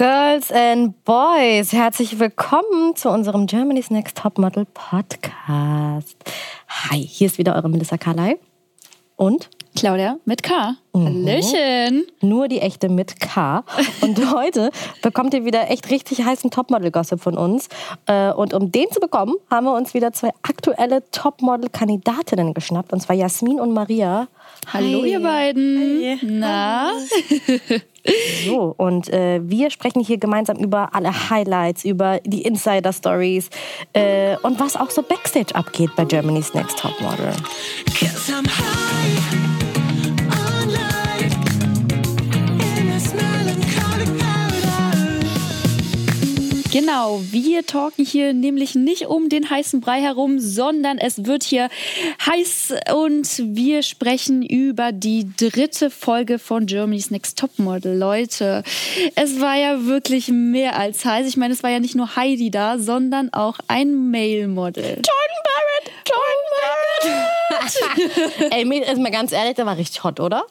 Girls 0.00 0.50
and 0.50 1.04
Boys, 1.04 1.74
herzlich 1.74 2.18
willkommen 2.18 2.96
zu 2.96 3.10
unserem 3.10 3.46
Germany's 3.46 3.90
Next 3.90 4.16
Topmodel 4.16 4.64
Podcast. 4.64 6.16
Hi, 6.70 6.96
hier 6.96 7.26
ist 7.26 7.36
wieder 7.36 7.54
eure 7.54 7.68
Melissa 7.68 7.98
Carley 7.98 8.38
und 9.16 9.50
Claudia 9.80 10.18
mit 10.26 10.42
K. 10.42 10.76
Mhm. 10.92 11.26
Hallöchen. 11.26 12.04
Nur 12.20 12.48
die 12.48 12.60
echte 12.60 12.90
mit 12.90 13.18
K. 13.18 13.64
Und 14.02 14.30
heute 14.34 14.70
bekommt 15.00 15.32
ihr 15.32 15.46
wieder 15.46 15.70
echt 15.70 15.88
richtig 15.88 16.22
heißen 16.22 16.50
Topmodel-Gossip 16.50 17.18
von 17.18 17.38
uns. 17.38 17.70
Äh, 18.04 18.30
und 18.30 18.52
um 18.52 18.70
den 18.70 18.90
zu 18.90 19.00
bekommen, 19.00 19.36
haben 19.50 19.64
wir 19.64 19.72
uns 19.72 19.94
wieder 19.94 20.12
zwei 20.12 20.32
aktuelle 20.42 21.02
Topmodel-Kandidatinnen 21.12 22.52
geschnappt. 22.52 22.92
Und 22.92 23.00
zwar 23.00 23.16
Jasmin 23.16 23.58
und 23.58 23.72
Maria. 23.72 24.28
Hallo, 24.70 25.00
Hi. 25.00 25.12
ihr 25.12 25.20
beiden. 25.20 25.78
Hi. 25.80 26.18
Na? 26.24 26.92
So, 28.46 28.74
und 28.78 29.12
äh, 29.12 29.40
wir 29.42 29.70
sprechen 29.70 30.02
hier 30.02 30.16
gemeinsam 30.16 30.56
über 30.56 30.94
alle 30.94 31.30
Highlights, 31.30 31.84
über 31.84 32.18
die 32.24 32.42
Insider-Stories 32.42 33.50
äh, 33.92 34.36
und 34.38 34.58
was 34.58 34.76
auch 34.76 34.90
so 34.90 35.02
Backstage 35.02 35.54
abgeht 35.54 35.90
bei 35.96 36.06
Germany's 36.06 36.54
Next 36.54 36.78
Topmodel. 36.78 37.34
Genau, 46.72 47.20
wir 47.32 47.66
talken 47.66 48.04
hier 48.04 48.32
nämlich 48.32 48.76
nicht 48.76 49.06
um 49.06 49.28
den 49.28 49.50
heißen 49.50 49.80
Brei 49.80 50.00
herum, 50.00 50.38
sondern 50.38 50.98
es 50.98 51.24
wird 51.24 51.42
hier 51.42 51.68
heiß 52.24 52.74
und 52.94 53.56
wir 53.56 53.82
sprechen 53.82 54.42
über 54.42 54.92
die 54.92 55.28
dritte 55.36 55.90
Folge 55.90 56.38
von 56.38 56.66
Germany's 56.66 57.10
Next 57.10 57.36
Topmodel. 57.36 57.98
Leute, 57.98 58.62
es 59.16 59.40
war 59.40 59.56
ja 59.56 59.84
wirklich 59.86 60.28
mehr 60.28 60.78
als 60.78 61.04
heiß. 61.04 61.26
Ich 61.26 61.36
meine, 61.36 61.54
es 61.54 61.64
war 61.64 61.70
ja 61.70 61.80
nicht 61.80 61.96
nur 61.96 62.14
Heidi 62.14 62.52
da, 62.52 62.78
sondern 62.78 63.32
auch 63.32 63.58
ein 63.66 64.12
Male-Model. 64.12 64.84
Jordan 64.84 65.40
Barrett! 65.48 65.90
Jordan 66.08 67.78
Barrett! 67.98 68.52
Ey, 68.52 68.64
mir 68.64 68.86
ist 68.86 68.98
mal 68.98 69.10
ganz 69.10 69.32
ehrlich, 69.32 69.56
der 69.56 69.66
war 69.66 69.76
richtig 69.76 70.04
hot, 70.04 70.20
oder? 70.20 70.44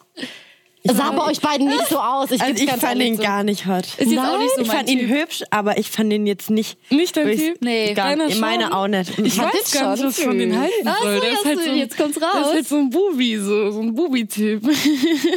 Ich 0.89 0.97
sah 0.97 1.11
bei 1.11 1.25
euch 1.25 1.39
beiden 1.39 1.67
nicht 1.67 1.87
so 1.87 1.99
aus. 1.99 2.31
Ich, 2.31 2.41
also 2.41 2.63
ich 2.63 2.69
fand 2.71 3.01
ihn 3.01 3.17
so. 3.17 3.23
gar 3.23 3.43
nicht 3.43 3.65
hot. 3.65 3.85
Ist 3.97 4.11
Nein, 4.11 4.19
auch 4.19 4.39
nicht 4.39 4.55
so 4.55 4.61
ich 4.61 4.67
fand 4.67 4.87
typ. 4.87 4.99
ihn 4.99 5.09
hübsch, 5.09 5.43
aber 5.51 5.77
ich 5.77 5.89
fand 5.89 6.11
ihn 6.11 6.25
jetzt 6.25 6.49
nicht. 6.49 6.77
Nicht 6.89 7.15
dein 7.17 7.37
Typ? 7.37 7.61
Nee, 7.61 7.93
gar 7.93 8.15
nicht. 8.15 8.39
Meine 8.39 8.75
auch 8.75 8.87
nicht. 8.87 9.17
Ich, 9.19 9.25
ich 9.25 9.37
weiß 9.37 9.71
gar 9.71 9.93
nicht, 9.93 10.03
was 10.03 10.19
von 10.19 10.37
den 10.37 10.59
halten 10.59 10.89
soll. 11.01 11.19
der 11.19 11.31
ist 11.31 11.45
halt 11.45 11.63
so, 11.63 11.69
jetzt 11.71 11.97
kommt's 11.97 12.21
raus. 12.21 12.31
Der 12.33 12.41
ist 12.41 12.53
halt 12.53 12.67
so 12.67 12.77
ein 12.77 12.89
Bubi, 12.89 13.37
so, 13.37 13.71
so 13.71 13.81
ein 13.81 13.93
Bubi-Typ. 13.93 14.63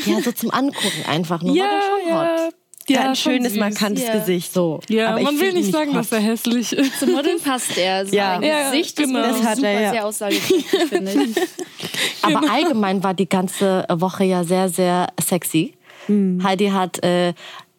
Ja, 0.06 0.20
so 0.20 0.33
zum 0.33 0.50
Angucken 0.50 1.05
einfach 1.09 1.42
nur. 1.42 1.55
Ja, 1.55 1.81
ja. 2.09 2.47
Hot. 2.47 2.55
Ja, 2.92 3.08
ein 3.08 3.16
schönes, 3.16 3.54
markantes 3.56 4.06
ja. 4.06 4.18
Gesicht. 4.18 4.52
So. 4.52 4.80
Ja, 4.88 5.10
aber 5.10 5.22
man 5.22 5.40
will 5.40 5.52
nicht 5.52 5.72
sagen, 5.72 5.92
dass 5.94 6.12
er 6.12 6.20
hässlich 6.20 6.72
ist. 6.72 7.00
Zum 7.00 7.12
Modeln 7.12 7.40
passt 7.40 7.76
er. 7.78 8.06
So 8.12 8.16
ja. 8.16 8.40
ja, 8.40 8.70
Gesicht 8.70 8.96
genau. 8.96 9.20
ist 9.20 9.38
das 9.40 9.46
hat 9.46 9.56
super 9.56 9.68
er, 9.68 9.80
ja. 9.80 9.90
sehr 9.92 10.06
aussagekräftig, 10.06 10.88
finde 10.88 11.12
ich. 11.12 11.36
Aber 12.22 12.40
genau. 12.40 12.52
allgemein 12.52 13.04
war 13.04 13.14
die 13.14 13.28
ganze 13.28 13.84
Woche 13.88 14.24
ja 14.24 14.44
sehr, 14.44 14.68
sehr 14.68 15.08
sexy. 15.20 15.74
Mhm. 16.08 16.42
Heidi 16.42 16.68
hat 16.68 17.02
äh, 17.04 17.34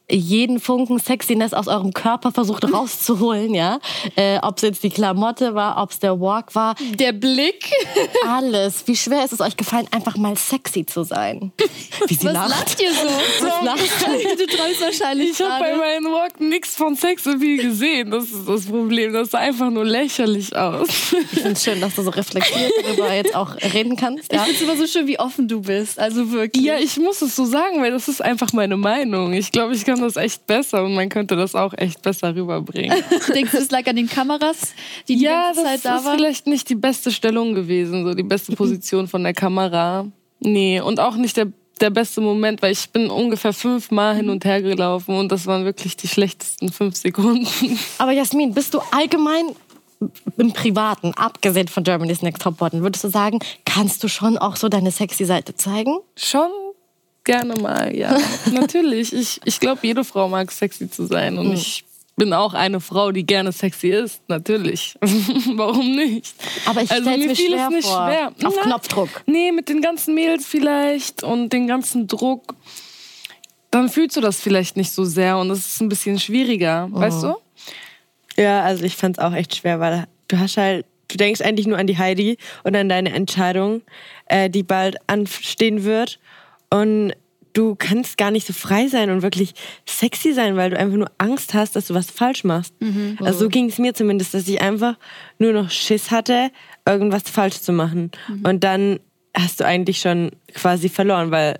jeden 0.09 0.59
Funken 0.59 1.00
Sexiness 1.00 1.54
aus 1.54 1.68
eurem 1.68 1.94
Körper 1.94 2.32
versucht 2.32 2.72
rauszuholen, 2.72 3.54
ja. 3.54 3.80
Äh, 4.16 4.40
ob 4.42 4.58
es 4.58 4.64
jetzt 4.64 4.84
die 4.84 4.90
Klamotte 4.90 5.56
war, 5.56 5.82
ob 5.82 5.92
es 5.92 6.00
der 6.00 6.20
Walk 6.20 6.56
war. 6.56 6.76
Der 6.96 7.14
Blick. 7.14 7.72
Alles. 8.28 8.86
Wie 8.86 8.96
schwer 8.96 9.24
ist 9.24 9.34
es 9.34 9.40
euch 9.40 9.56
gefallen, 9.56 9.88
einfach 9.92 10.18
mal 10.18 10.38
sexy 10.38 10.86
zu 10.86 11.04
sein? 11.04 11.52
Wie 12.08 12.16
sie 12.16 12.26
Was 12.26 12.34
lacht. 12.34 12.50
lacht 12.50 12.81
ihr 12.81 12.94
so? 12.94 13.08
Was 13.46 13.64
lacht? 13.64 13.80
du 14.40 14.46
träumst 14.46 14.81
wahrscheinlich 14.81 15.31
Ich 15.31 15.42
habe 15.42 15.64
bei 15.64 15.76
meinem 15.76 16.12
Walk 16.12 16.40
nichts 16.40 16.76
von 16.76 16.96
Sex 16.96 17.24
viel 17.24 17.62
gesehen. 17.62 18.12
Das 18.12 18.26
ist 18.26 18.48
das 18.48 18.66
Problem. 18.66 19.14
Das 19.14 19.31
sah 19.31 19.40
einfach 19.40 19.70
nur 19.70 19.86
lächerlich 19.86 20.56
aus. 20.56 20.90
Ich 20.90 21.40
finde 21.40 21.52
es 21.52 21.64
schön, 21.64 21.80
dass 21.80 21.96
du 21.96 22.04
so 22.04 22.09
reflektiert 22.09 22.72
darüber 22.84 23.14
jetzt 23.14 23.36
auch 23.36 23.56
reden 23.74 23.96
kannst. 23.96 24.31
Ja? 24.31 24.40
Ich 24.40 24.58
finde 24.58 24.58
es 24.58 24.62
immer 24.62 24.78
so 24.78 24.88
schön, 24.88 25.08
wie 25.08 25.20
offen 25.20 25.47
du 25.47 25.62
bist. 25.62 25.97
Also 25.97 26.31
wirklich. 26.31 26.64
Ja, 26.66 26.78
ich 26.78 26.97
muss 26.97 27.22
es 27.22 27.35
so 27.35 27.46
sagen, 27.46 27.81
weil 27.81 27.91
das 27.91 28.08
ist 28.08 28.22
einfach 28.22 28.52
meine 28.53 28.78
Meinung. 28.78 29.34
Ich 29.34 29.52
glaube, 29.52 29.74
ich 29.74 29.85
kann 29.85 29.93
das 30.02 30.16
echt 30.16 30.48
besser 30.48 30.84
und 30.84 30.94
man 30.96 31.09
könnte 31.09 31.36
das 31.36 31.56
auch 31.56 31.74
echt 31.78 32.02
besser 32.02 32.36
rüberbringen. 32.36 32.98
Denkst 33.34 33.52
du, 33.52 33.58
es 33.58 33.72
lag 33.72 33.86
an 33.88 33.96
den 33.96 34.09
Kameras, 34.09 34.74
die 35.08 35.18
die 35.18 35.24
ja, 35.24 35.46
ganze 35.46 35.64
Zeit 35.64 35.86
da 35.86 35.90
waren? 35.90 35.96
Ja, 35.96 36.02
das 36.02 36.06
ist 36.06 36.16
vielleicht 36.16 36.48
nicht 36.48 36.70
die 36.70 36.76
beste 36.76 37.12
Stellung 37.12 37.54
gewesen, 37.54 38.03
so 38.03 38.14
die 38.14 38.24
beste 38.24 38.56
Position 38.56 39.08
von 39.08 39.24
der 39.24 39.34
Kamera. 39.34 40.06
Nee, 40.40 40.82
und 40.82 41.00
auch 41.00 41.16
nicht 41.16 41.38
der 41.38 41.48
der 41.82 41.90
beste 41.90 42.22
Moment, 42.22 42.62
weil 42.62 42.72
ich 42.72 42.90
bin 42.92 43.09
ungefähr 43.09 43.52
fünfmal 43.52 44.16
hin 44.16 44.30
und 44.30 44.46
her 44.46 44.62
gelaufen 44.62 45.18
und 45.18 45.32
das 45.32 45.48
waren 45.48 45.66
wirklich 45.66 45.98
die 45.98 46.08
schlechtesten 46.08 46.72
fünf 46.72 46.96
Sekunden. 46.96 47.48
Aber 47.98 48.12
Jasmin, 48.12 48.53
bist 48.53 48.74
du 48.74 48.80
allgemein 48.92 49.48
im 50.38 50.53
Privaten, 50.53 51.14
abgesehen 51.16 51.68
von 51.68 51.84
Germany's 51.84 52.22
Next 52.22 52.42
Top 52.42 52.59
Model, 52.59 52.82
würdest 52.82 53.03
du 53.03 53.09
sagen, 53.09 53.40
kannst 53.66 54.03
du 54.03 54.08
schon 54.08 54.38
auch 54.38 54.56
so 54.56 54.70
deine 54.70 54.92
sexy 54.92 55.26
Seite 55.26 55.56
zeigen? 55.56 55.98
Schon 56.16 56.50
Gerne 57.23 57.56
mal, 57.56 57.95
ja. 57.95 58.17
Natürlich. 58.51 59.13
Ich, 59.13 59.39
ich 59.45 59.59
glaube, 59.59 59.79
jede 59.84 60.03
Frau 60.03 60.28
mag 60.28 60.51
sexy 60.51 60.89
zu 60.89 61.06
sein. 61.06 61.38
Und 61.38 61.50
mhm. 61.50 61.53
ich 61.53 61.85
bin 62.16 62.34
auch 62.34 62.53
eine 62.53 62.79
Frau, 62.79 63.11
die 63.11 63.25
gerne 63.25 63.51
sexy 63.51 63.89
ist. 63.89 64.22
Natürlich. 64.28 64.95
Warum 65.56 65.95
nicht? 65.95 66.35
Aber 66.66 66.81
ich 66.81 66.91
also, 66.91 67.09
mir, 67.09 67.35
fiel 67.35 67.53
es 67.53 67.69
nicht 67.69 67.88
vor. 67.88 68.07
schwer. 68.07 68.28
Auf 68.44 68.53
Na, 68.57 68.63
Knopfdruck. 68.63 69.09
Nee, 69.25 69.51
mit 69.51 69.69
den 69.69 69.81
ganzen 69.81 70.13
Mädels 70.13 70.45
vielleicht 70.45 71.23
und 71.23 71.51
den 71.53 71.67
ganzen 71.67 72.07
Druck. 72.07 72.56
Dann 73.72 73.90
fühlst 73.90 74.17
du 74.17 74.22
das 74.22 74.40
vielleicht 74.40 74.78
nicht 74.78 74.91
so 74.91 75.05
sehr 75.05 75.38
und 75.38 75.50
es 75.50 75.66
ist 75.66 75.81
ein 75.81 75.90
bisschen 75.90 76.19
schwieriger, 76.19 76.88
mhm. 76.88 76.95
weißt 76.95 77.23
du? 77.23 77.35
Ja, 78.35 78.63
also 78.63 78.84
ich 78.84 78.95
fand 78.95 79.17
es 79.17 79.23
auch 79.23 79.34
echt 79.34 79.55
schwer, 79.55 79.79
weil 79.79 80.05
du 80.28 80.40
hast 80.40 80.57
halt 80.57 80.85
du 81.07 81.17
denkst 81.17 81.41
eigentlich 81.41 81.67
nur 81.67 81.78
an 81.78 81.88
die 81.88 81.97
Heidi 81.97 82.38
und 82.63 82.75
an 82.75 82.90
deine 82.90 83.13
Entscheidung, 83.13 83.81
äh, 84.25 84.50
die 84.50 84.63
bald 84.63 84.97
anstehen 85.07 85.84
wird. 85.84 86.19
Und 86.73 87.13
du 87.53 87.75
kannst 87.75 88.17
gar 88.17 88.31
nicht 88.31 88.47
so 88.47 88.53
frei 88.53 88.88
sein 88.88 89.11
und 89.11 89.22
wirklich 89.22 89.53
sexy 89.88 90.34
sein, 90.34 90.57
weil 90.57 90.72
du 90.72 90.79
einfach 90.79 90.97
nur 90.97 91.11
Angst 91.19 91.53
hast, 91.53 91.75
dass 91.75 91.88
du 91.88 91.94
was 91.94 92.09
falsch 92.09 92.44
machst. 92.44 92.73
Mhm. 92.81 93.17
Also 93.22 93.41
so 93.41 93.50
ging 93.50 93.69
es 93.69 93.78
mir 93.78 93.94
zumindest, 93.94 94.34
dass 94.34 94.47
ich 94.47 94.59
einfach 94.59 94.97
nur 95.38 95.53
noch 95.53 95.69
Schiss 95.69 96.09
hatte, 96.09 96.50
irgendwas 96.85 97.23
falsch 97.23 97.59
zu 97.59 97.72
machen. 97.72 98.09
Mhm. 98.28 98.45
Und 98.45 98.63
dann 98.63 99.00
hast 99.35 99.59
du 99.59 99.66
eigentlich 99.66 100.00
schon 100.00 100.31
quasi 100.53 100.89
verloren, 100.89 101.29
weil 101.29 101.59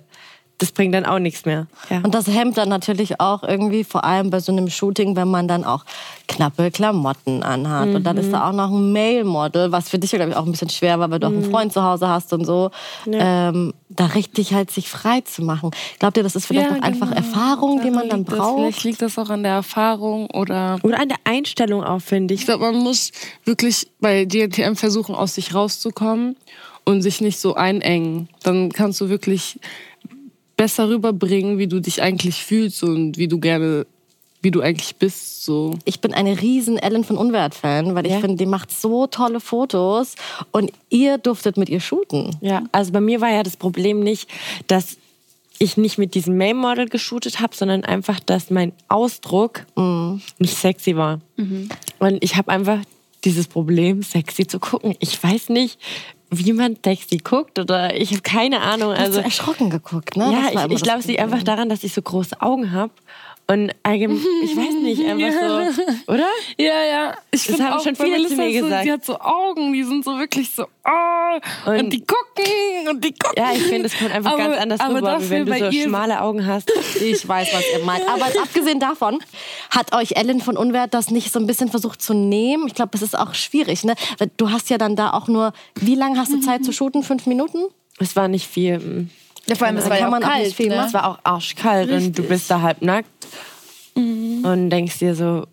das 0.58 0.70
bringt 0.70 0.94
dann 0.94 1.04
auch 1.04 1.18
nichts 1.18 1.44
mehr. 1.44 1.66
Ja. 1.90 2.00
Und 2.02 2.14
das 2.14 2.28
hemmt 2.28 2.56
dann 2.56 2.68
natürlich 2.68 3.20
auch 3.20 3.42
irgendwie, 3.42 3.82
vor 3.82 4.04
allem 4.04 4.30
bei 4.30 4.38
so 4.38 4.52
einem 4.52 4.70
Shooting, 4.70 5.16
wenn 5.16 5.28
man 5.28 5.48
dann 5.48 5.64
auch 5.64 5.84
knappe 6.28 6.70
Klamotten 6.70 7.42
anhat. 7.42 7.88
Mhm. 7.88 7.94
Und 7.96 8.04
dann 8.04 8.16
ist 8.16 8.32
da 8.32 8.48
auch 8.48 8.52
noch 8.52 8.70
ein 8.70 8.92
Male-Model, 8.92 9.72
was 9.72 9.88
für 9.88 9.98
dich, 9.98 10.12
glaube 10.12 10.30
ich, 10.30 10.36
auch 10.36 10.46
ein 10.46 10.52
bisschen 10.52 10.70
schwer 10.70 11.00
war, 11.00 11.10
weil 11.10 11.18
du 11.18 11.28
mhm. 11.28 11.32
auch 11.32 11.38
einen 11.38 11.46
mhm. 11.48 11.52
Freund 11.52 11.72
zu 11.72 11.82
Hause 11.82 12.08
hast 12.08 12.32
und 12.32 12.44
so. 12.44 12.70
Ja. 13.06 13.48
Ähm, 13.48 13.74
da 13.88 14.06
richtig 14.06 14.54
halt 14.54 14.70
sich 14.70 14.88
frei 14.88 15.20
zu 15.22 15.42
machen. 15.42 15.70
Glaubt 15.98 16.16
ihr, 16.16 16.22
das 16.22 16.36
ist 16.36 16.46
vielleicht 16.46 16.70
ja, 16.70 16.76
auch 16.76 16.80
genau. 16.80 16.86
einfach 16.86 17.10
Erfahrung, 17.10 17.82
die 17.82 17.90
man 17.90 18.08
dann 18.08 18.24
braucht? 18.24 18.58
vielleicht 18.58 18.84
liegt 18.84 19.02
das 19.02 19.18
auch 19.18 19.30
an 19.30 19.42
der 19.42 19.52
Erfahrung 19.52 20.30
oder... 20.30 20.78
Oder 20.82 21.00
an 21.00 21.08
der 21.08 21.18
Einstellung 21.24 21.84
auch, 21.84 22.00
finde 22.00 22.34
ich. 22.34 22.40
Ich 22.40 22.46
glaube, 22.46 22.64
man 22.72 22.76
muss 22.76 23.10
wirklich 23.44 23.88
bei 24.00 24.24
DNTM 24.24 24.74
versuchen, 24.74 25.14
aus 25.14 25.34
sich 25.34 25.54
rauszukommen 25.54 26.36
und 26.84 27.02
sich 27.02 27.20
nicht 27.20 27.38
so 27.38 27.54
einengen. 27.54 28.28
Dann 28.42 28.70
kannst 28.70 29.00
du 29.00 29.08
wirklich 29.08 29.58
besser 30.56 30.88
rüberbringen, 30.88 31.58
wie 31.58 31.66
du 31.66 31.80
dich 31.80 32.02
eigentlich 32.02 32.44
fühlst 32.44 32.82
und 32.82 33.18
wie 33.18 33.28
du 33.28 33.38
gerne 33.38 33.86
wie 34.44 34.50
du 34.50 34.60
eigentlich 34.60 34.96
bist. 34.96 35.44
So. 35.44 35.74
Ich 35.84 36.00
bin 36.00 36.12
eine 36.12 36.40
riesen 36.40 36.76
Ellen 36.76 37.02
von 37.02 37.16
Unwert-Fan, 37.16 37.94
weil 37.94 38.06
ich 38.06 38.12
ja. 38.12 38.20
finde, 38.20 38.36
die 38.36 38.46
macht 38.46 38.70
so 38.70 39.06
tolle 39.06 39.40
Fotos 39.40 40.14
und 40.52 40.70
ihr 40.90 41.18
durftet 41.18 41.56
mit 41.56 41.70
ihr 41.70 41.80
shooten. 41.80 42.36
Ja, 42.42 42.62
also 42.70 42.92
bei 42.92 43.00
mir 43.00 43.20
war 43.20 43.30
ja 43.30 43.42
das 43.42 43.56
Problem 43.56 44.00
nicht, 44.00 44.28
dass 44.66 44.98
ich 45.58 45.76
nicht 45.76 45.98
mit 45.98 46.14
diesem 46.14 46.36
Main-Model 46.36 46.88
geshootet 46.88 47.40
habe, 47.40 47.56
sondern 47.56 47.84
einfach, 47.84 48.20
dass 48.20 48.50
mein 48.50 48.72
Ausdruck 48.88 49.64
mm. 49.76 50.16
nicht 50.38 50.56
sexy 50.56 50.96
war. 50.96 51.20
Mhm. 51.36 51.68
Und 52.00 52.22
ich 52.22 52.36
habe 52.36 52.50
einfach 52.50 52.80
dieses 53.24 53.46
Problem, 53.46 54.02
sexy 54.02 54.46
zu 54.46 54.58
gucken. 54.58 54.94
Ich 54.98 55.22
weiß 55.22 55.48
nicht, 55.48 55.78
wie 56.38 56.52
man 56.52 56.76
sexy 56.84 57.18
guckt 57.18 57.58
oder 57.58 57.94
ich 57.94 58.10
habe 58.10 58.22
keine 58.22 58.60
Ahnung. 58.60 58.92
Also 58.92 59.04
Hast 59.04 59.16
du 59.16 59.20
erschrocken 59.24 59.70
geguckt, 59.70 60.16
ne? 60.16 60.32
Ja, 60.32 60.64
ich, 60.66 60.72
ich 60.72 60.82
glaube, 60.82 61.00
es 61.00 61.06
liegt 61.06 61.20
einfach 61.20 61.42
daran, 61.42 61.68
dass 61.68 61.84
ich 61.84 61.92
so 61.92 62.02
große 62.02 62.40
Augen 62.40 62.72
habe 62.72 62.92
und 63.46 63.72
allgemein, 63.82 64.24
ich 64.42 64.56
weiß 64.56 64.74
nicht, 64.82 65.04
einfach 65.04 65.20
ja. 65.20 65.70
so, 65.70 65.82
oder? 66.12 66.28
Ja, 66.56 66.84
ja. 66.84 67.14
Ich 67.30 67.46
das 67.46 67.60
haben 67.60 67.74
auch, 67.74 67.82
schon 67.82 67.94
viele 67.94 68.26
zu 68.26 68.36
mir 68.36 68.52
gesagt. 68.52 68.80
So, 68.80 68.84
die 68.84 68.92
hat 68.92 69.04
so 69.04 69.20
Augen, 69.20 69.72
die 69.74 69.84
sind 69.84 70.02
so 70.02 70.18
wirklich 70.18 70.50
so, 70.50 70.64
oh, 70.64 71.70
und, 71.70 71.78
und 71.78 71.90
die 71.90 72.00
gucken 72.00 72.88
und 72.88 73.04
die 73.04 73.12
gucken. 73.12 73.34
Ja, 73.36 73.52
ich 73.54 73.62
finde, 73.64 73.88
das 73.90 73.98
kommt 73.98 74.12
einfach 74.12 74.32
aber, 74.32 74.44
ganz 74.44 74.56
anders 74.56 74.80
aber 74.80 74.96
rüber, 74.96 75.18
wenn 75.28 75.46
du 75.46 75.58
so 75.58 75.72
schmale 75.72 76.22
Augen 76.22 76.46
hast. 76.46 76.72
Ich 77.00 77.28
weiß, 77.28 77.48
was 77.52 77.64
ihr 77.72 77.84
meint. 77.84 78.08
Aber 78.08 78.26
abgesehen 78.42 78.80
davon, 78.80 79.18
hat 79.70 79.94
euch 79.94 80.12
Ellen 80.16 80.40
von 80.40 80.56
Unwert 80.56 80.94
das 80.94 81.10
nicht 81.10 81.30
so 81.30 81.38
ein 81.38 81.46
bisschen 81.46 81.68
versucht 81.68 82.00
zu 82.00 82.14
nehmen? 82.14 82.66
Ich 82.66 82.74
glaube, 82.74 82.92
das 82.92 83.02
ist 83.02 83.18
auch 83.18 83.34
schwierig, 83.34 83.84
ne? 83.84 83.94
Du 84.38 84.50
hast 84.50 84.70
ja 84.70 84.78
dann 84.78 84.96
da 84.96 85.12
auch 85.12 85.28
nur, 85.28 85.52
wie 85.74 85.96
lange 85.96 86.18
hast 86.18 86.32
du 86.32 86.40
Zeit 86.40 86.64
zu 86.64 86.72
shooten? 86.72 87.02
Fünf 87.02 87.26
Minuten? 87.26 87.58
Es 87.98 88.16
war 88.16 88.28
nicht 88.28 88.48
viel. 88.48 89.08
Ja, 89.46 89.54
vor 89.54 89.66
allem, 89.66 89.76
es 89.76 89.88
war 89.88 89.98
ja 89.98 90.08
auch 90.08 90.20
kalt. 90.20 90.58
Ne? 90.58 90.84
Es 90.86 90.94
war 90.94 91.10
auch 91.10 91.18
arschkalt 91.22 91.88
Richtig. 91.90 92.06
und 92.06 92.18
du 92.18 92.22
bist 92.22 92.50
da 92.50 92.60
halb 92.62 92.82
nackt. 92.82 93.08
Mhm. 93.96 94.44
und 94.44 94.70
denkst 94.70 94.98
dir 94.98 95.14
so, 95.14 95.46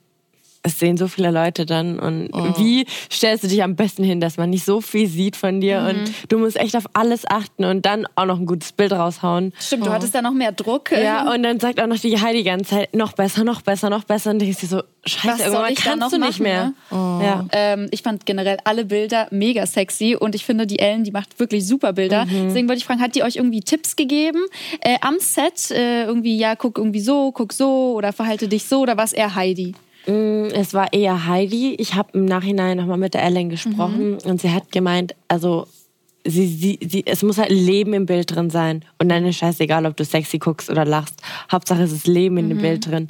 es 0.63 0.79
sehen 0.79 0.97
so 0.97 1.07
viele 1.07 1.31
Leute 1.31 1.65
dann 1.65 1.99
und 1.99 2.29
oh. 2.33 2.53
wie 2.57 2.85
stellst 3.11 3.43
du 3.43 3.47
dich 3.47 3.63
am 3.63 3.75
besten 3.75 4.03
hin, 4.03 4.19
dass 4.19 4.37
man 4.37 4.49
nicht 4.49 4.65
so 4.65 4.81
viel 4.81 5.07
sieht 5.07 5.35
von 5.35 5.61
dir 5.61 5.81
mhm. 5.81 5.87
und 5.87 6.11
du 6.29 6.37
musst 6.37 6.57
echt 6.57 6.75
auf 6.75 6.85
alles 6.93 7.27
achten 7.27 7.65
und 7.65 7.85
dann 7.85 8.07
auch 8.15 8.25
noch 8.25 8.39
ein 8.39 8.45
gutes 8.45 8.71
Bild 8.71 8.91
raushauen. 8.91 9.53
Stimmt, 9.59 9.83
oh. 9.83 9.85
du 9.85 9.91
hattest 9.91 10.13
da 10.13 10.21
noch 10.21 10.33
mehr 10.33 10.51
Druck. 10.51 10.91
Ja, 10.91 11.31
und 11.33 11.43
dann 11.43 11.59
sagt 11.59 11.81
auch 11.81 11.87
noch 11.87 11.97
die 11.97 12.19
Heidi 12.19 12.41
die 12.41 12.43
ganze 12.43 12.71
Zeit, 12.71 12.95
noch 12.95 13.13
besser, 13.13 13.43
noch 13.43 13.61
besser, 13.61 13.89
noch 13.89 14.03
besser 14.03 14.31
und 14.31 14.39
denkst 14.39 14.59
dir 14.59 14.67
so, 14.67 14.83
scheiße, 15.05 15.43
irgendwann 15.43 15.75
kannst 15.75 16.13
du 16.13 16.17
nicht 16.17 16.39
machen, 16.39 16.43
mehr. 16.43 16.65
Ne? 16.65 16.73
Oh. 16.91 17.23
Ja. 17.23 17.45
Ähm, 17.51 17.87
ich 17.91 18.01
fand 18.01 18.25
generell 18.25 18.57
alle 18.63 18.85
Bilder 18.85 19.27
mega 19.31 19.65
sexy 19.65 20.15
und 20.19 20.35
ich 20.35 20.45
finde, 20.45 20.67
die 20.67 20.79
Ellen, 20.79 21.03
die 21.03 21.11
macht 21.11 21.39
wirklich 21.39 21.65
super 21.67 21.93
Bilder. 21.93 22.25
Mhm. 22.25 22.47
Deswegen 22.47 22.67
wollte 22.67 22.79
ich 22.79 22.85
fragen, 22.85 23.01
hat 23.01 23.15
die 23.15 23.23
euch 23.23 23.35
irgendwie 23.35 23.61
Tipps 23.61 23.95
gegeben 23.95 24.43
äh, 24.81 24.97
am 25.01 25.17
Set? 25.19 25.71
Äh, 25.71 26.05
irgendwie, 26.05 26.37
ja, 26.37 26.55
guck 26.55 26.77
irgendwie 26.77 27.01
so, 27.01 27.31
guck 27.31 27.53
so 27.53 27.93
oder 27.93 28.13
verhalte 28.13 28.47
dich 28.47 28.65
so 28.65 28.81
oder 28.81 28.97
was 28.97 29.13
eher 29.13 29.35
Heidi? 29.35 29.73
Mm, 30.07 30.45
es 30.53 30.73
war 30.73 30.93
eher 30.93 31.27
Heidi. 31.27 31.75
Ich 31.75 31.95
habe 31.95 32.09
im 32.13 32.25
Nachhinein 32.25 32.77
nochmal 32.77 32.97
mit 32.97 33.13
der 33.13 33.23
Ellen 33.23 33.49
gesprochen 33.49 34.11
mhm. 34.11 34.17
und 34.25 34.41
sie 34.41 34.51
hat 34.51 34.71
gemeint, 34.71 35.15
also 35.27 35.67
sie, 36.25 36.47
sie, 36.47 36.79
sie, 36.81 37.03
es 37.05 37.23
muss 37.23 37.37
halt 37.37 37.51
Leben 37.51 37.93
im 37.93 38.05
Bild 38.05 38.33
drin 38.35 38.49
sein. 38.49 38.83
Und 38.99 39.09
dann 39.09 39.25
ist 39.25 39.37
scheißegal, 39.37 39.85
ob 39.85 39.97
du 39.97 40.05
sexy 40.05 40.39
guckst 40.39 40.69
oder 40.69 40.85
lachst. 40.85 41.21
Hauptsache 41.51 41.83
es 41.83 41.91
ist 41.91 42.07
Leben 42.07 42.37
in 42.37 42.45
mhm. 42.45 42.49
dem 42.49 42.61
Bild 42.61 42.87
drin. 42.87 43.07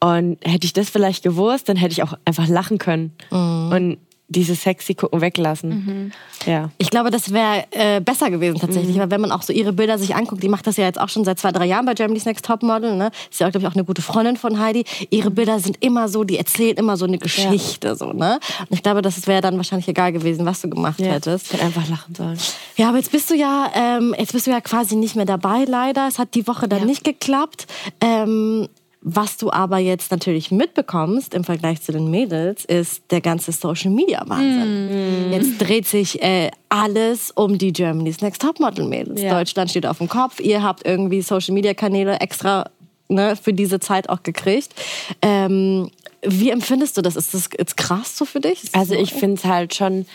Und 0.00 0.38
hätte 0.42 0.66
ich 0.66 0.72
das 0.72 0.90
vielleicht 0.90 1.22
gewusst, 1.22 1.68
dann 1.68 1.76
hätte 1.76 1.92
ich 1.92 2.02
auch 2.02 2.14
einfach 2.24 2.48
lachen 2.48 2.78
können. 2.78 3.12
Mhm. 3.30 3.72
Und 3.72 3.98
dieses 4.34 4.62
sexy 4.62 4.94
gucken 4.94 5.20
weglassen. 5.20 5.70
Mhm. 5.70 6.12
Ja. 6.46 6.70
Ich 6.78 6.90
glaube, 6.90 7.10
das 7.10 7.32
wäre 7.32 7.64
äh, 7.70 8.00
besser 8.00 8.30
gewesen 8.30 8.58
tatsächlich, 8.60 8.96
mhm. 8.96 9.00
weil 9.00 9.10
wenn 9.10 9.20
man 9.20 9.32
auch 9.32 9.42
so 9.42 9.52
ihre 9.52 9.72
Bilder 9.72 9.98
sich 9.98 10.14
anguckt, 10.14 10.42
die 10.42 10.48
macht 10.48 10.66
das 10.66 10.76
ja 10.76 10.84
jetzt 10.84 11.00
auch 11.00 11.08
schon 11.08 11.24
seit 11.24 11.38
zwei, 11.38 11.52
drei 11.52 11.66
Jahren 11.66 11.86
bei 11.86 11.94
Germany's 11.94 12.24
Next 12.24 12.44
Topmodel, 12.44 12.96
ne? 12.96 13.10
Ist 13.30 13.40
ja, 13.40 13.48
glaube 13.50 13.66
ich, 13.66 13.70
auch 13.70 13.74
eine 13.74 13.84
gute 13.84 14.02
Freundin 14.02 14.36
von 14.36 14.58
Heidi. 14.58 14.84
Ihre 15.10 15.30
Bilder 15.30 15.58
sind 15.58 15.82
immer 15.82 16.08
so, 16.08 16.24
die 16.24 16.38
erzählen 16.38 16.76
immer 16.76 16.96
so 16.96 17.06
eine 17.06 17.18
Geschichte, 17.18 17.88
ja. 17.88 17.94
so, 17.94 18.12
ne? 18.12 18.38
Und 18.60 18.72
ich 18.72 18.82
glaube, 18.82 19.02
das 19.02 19.26
wäre 19.26 19.40
dann 19.40 19.56
wahrscheinlich 19.56 19.88
egal 19.88 20.12
gewesen, 20.12 20.44
was 20.46 20.60
du 20.60 20.68
gemacht 20.68 21.00
ja. 21.00 21.12
hättest. 21.12 21.46
Ich 21.46 21.52
hätte 21.54 21.64
einfach 21.64 21.88
lachen 21.88 22.14
sollen. 22.14 22.38
Ja, 22.76 22.88
aber 22.88 22.98
jetzt 22.98 23.12
bist 23.12 23.30
du 23.30 23.34
ja, 23.34 23.70
ähm, 23.74 24.14
jetzt 24.18 24.32
bist 24.32 24.46
du 24.46 24.50
ja 24.50 24.60
quasi 24.60 24.96
nicht 24.96 25.16
mehr 25.16 25.26
dabei, 25.26 25.64
leider. 25.64 26.08
Es 26.08 26.18
hat 26.18 26.34
die 26.34 26.46
Woche 26.46 26.68
dann 26.68 26.80
ja. 26.80 26.84
nicht 26.86 27.04
geklappt. 27.04 27.66
Ähm, 28.00 28.68
was 29.06 29.36
du 29.36 29.52
aber 29.52 29.78
jetzt 29.78 30.10
natürlich 30.10 30.50
mitbekommst 30.50 31.34
im 31.34 31.44
Vergleich 31.44 31.82
zu 31.82 31.92
den 31.92 32.10
Mädels, 32.10 32.64
ist 32.64 33.02
der 33.10 33.20
ganze 33.20 33.52
Social 33.52 33.90
Media 33.90 34.22
Wahnsinn. 34.26 35.28
Mm. 35.28 35.32
Jetzt 35.32 35.58
dreht 35.58 35.86
sich 35.86 36.22
äh, 36.22 36.50
alles 36.70 37.30
um 37.30 37.58
die 37.58 37.72
Germany's 37.72 38.22
Next 38.22 38.40
Topmodel 38.40 38.86
Mädels. 38.86 39.20
Ja. 39.20 39.38
Deutschland 39.38 39.70
steht 39.70 39.84
auf 39.84 39.98
dem 39.98 40.08
Kopf. 40.08 40.40
Ihr 40.40 40.62
habt 40.62 40.86
irgendwie 40.86 41.20
Social 41.20 41.52
Media 41.52 41.74
Kanäle 41.74 42.18
extra 42.20 42.70
ne, 43.08 43.36
für 43.36 43.52
diese 43.52 43.80
Zeit 43.80 44.08
auch 44.08 44.22
gekriegt. 44.22 44.74
Ähm, 45.22 45.90
wie 46.26 46.50
empfindest 46.50 46.96
du 46.96 47.02
das? 47.02 47.16
Ist 47.16 47.34
das 47.34 47.50
jetzt 47.56 47.76
krass 47.76 48.16
so 48.16 48.24
für 48.24 48.40
dich? 48.40 48.62
Also 48.72 48.94
ich 48.94 49.12
finde 49.12 49.36
es 49.36 49.44
halt 49.44 49.74
schon 49.74 50.06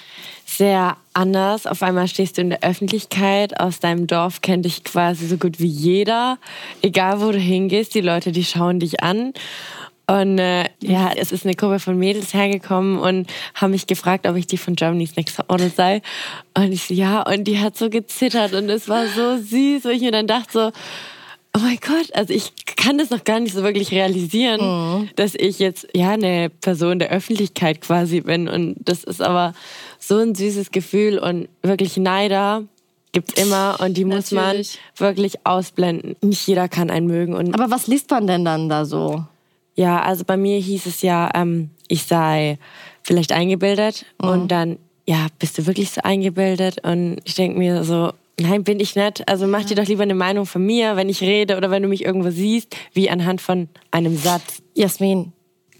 sehr 0.46 0.98
anders. 1.14 1.68
Auf 1.68 1.84
einmal 1.84 2.08
stehst 2.08 2.38
du 2.38 2.42
in 2.42 2.50
der 2.50 2.64
Öffentlichkeit. 2.64 3.60
Aus 3.60 3.80
deinem 3.80 4.08
Dorf 4.08 4.42
kennt 4.42 4.66
dich 4.66 4.84
quasi 4.84 5.28
so 5.28 5.38
gut 5.38 5.60
wie 5.60 5.68
jeder. 5.68 6.40
Egal 6.82 7.22
wo 7.22 7.32
du 7.32 7.38
hingehst, 7.38 7.94
die 7.94 8.02
Leute, 8.02 8.32
die 8.32 8.44
schauen 8.44 8.80
dich 8.80 9.04
an. 9.04 9.34
Und 10.08 10.40
äh, 10.40 10.66
ja, 10.82 11.12
es 11.16 11.32
ist 11.32 11.46
eine 11.46 11.54
Gruppe 11.54 11.78
von 11.78 11.96
Mädels 11.96 12.34
hergekommen 12.34 12.98
und 12.98 13.30
haben 13.54 13.72
mich 13.72 13.86
gefragt, 13.86 14.26
ob 14.26 14.36
ich 14.38 14.48
die 14.48 14.58
von 14.58 14.76
Germany's 14.76 15.16
Next 15.16 15.38
Model 15.48 15.72
sei. 15.72 16.02
Und 16.56 16.72
ich 16.72 16.86
so, 16.86 16.96
ja, 16.96 17.22
und 17.22 17.44
die 17.44 17.60
hat 17.60 17.78
so 17.78 17.92
gezittert 17.92 18.54
und 18.54 18.70
es 18.70 18.90
war 18.90 19.06
so 19.06 19.38
süß. 19.38 19.86
Und 19.86 19.92
ich 19.92 20.02
mir 20.02 20.12
dann 20.12 20.26
dachte 20.26 20.52
so, 20.52 20.72
oh 21.56 21.60
mein 21.60 21.80
Gott, 21.82 22.14
also 22.14 22.34
ich 22.34 22.54
kann 22.66 22.98
das 22.98 23.10
noch 23.10 23.24
gar 23.24 23.40
nicht 23.40 23.54
so 23.54 23.64
wirklich 23.64 23.92
realisieren, 23.92 24.62
mhm. 24.62 25.10
dass 25.16 25.36
ich 25.36 25.60
jetzt 25.60 25.88
ja 25.94 26.12
eine 26.12 26.50
Person 26.50 27.00
der 27.00 27.10
Öffentlichkeit 27.10 27.82
quasi 27.82 28.22
bin. 28.22 28.48
Und 28.48 28.76
das 28.80 29.04
ist 29.04 29.22
aber 29.22 29.54
so 30.00 30.18
ein 30.18 30.36
süßes 30.36 30.72
Gefühl 30.72 31.20
und 31.20 31.50
wirklich 31.62 31.98
Neider 31.98 32.64
gibt's 33.12 33.42
immer 33.42 33.78
und 33.80 33.98
die 33.98 34.06
muss 34.06 34.32
Natürlich. 34.32 34.80
man 35.00 35.08
wirklich 35.08 35.46
ausblenden. 35.46 36.16
Nicht 36.22 36.46
jeder 36.48 36.70
kann 36.70 36.90
einen 36.90 37.08
mögen. 37.08 37.34
Und 37.34 37.54
aber 37.54 37.72
was 37.72 37.88
liest 37.88 38.12
man 38.12 38.28
denn 38.28 38.46
dann 38.46 38.70
da 38.70 38.86
so? 38.86 39.26
Ja, 39.76 40.02
also 40.02 40.26
bei 40.26 40.38
mir 40.38 40.60
hieß 40.60 40.86
es 40.86 41.02
ja, 41.02 41.32
ähm, 41.34 41.70
ich 41.88 42.04
sei 42.04 42.58
vielleicht 43.02 43.32
eingebildet 43.32 44.06
mhm. 44.22 44.30
und 44.30 44.48
dann, 44.50 44.78
ja, 45.08 45.28
bist 45.40 45.58
du 45.58 45.66
wirklich 45.66 45.90
so 45.90 46.02
eingebildet? 46.02 46.84
Und 46.84 47.18
ich 47.24 47.34
denke 47.36 47.58
mir 47.58 47.84
so, 47.84 48.14
Nein, 48.40 48.64
bin 48.64 48.80
ich 48.80 48.96
nicht. 48.96 49.28
Also 49.28 49.48
mach 49.48 49.66
dir 49.66 49.76
doch 49.76 49.86
lieber 49.86 50.04
eine 50.04 50.16
Meinung 50.16 50.46
von 50.46 50.66
mir, 50.66 50.96
wenn 50.96 51.10
ich 51.10 51.22
rede 51.22 51.58
oder 51.58 51.72
wenn 51.72 51.84
du 51.84 51.90
mich 51.90 52.06
irgendwo 52.06 52.30
siehst, 52.30 52.76
wie 52.94 53.10
anhand 53.10 53.42
von 53.42 53.68
einem 53.92 54.18
Satz. 54.18 54.62
Jasmin, 54.76 55.34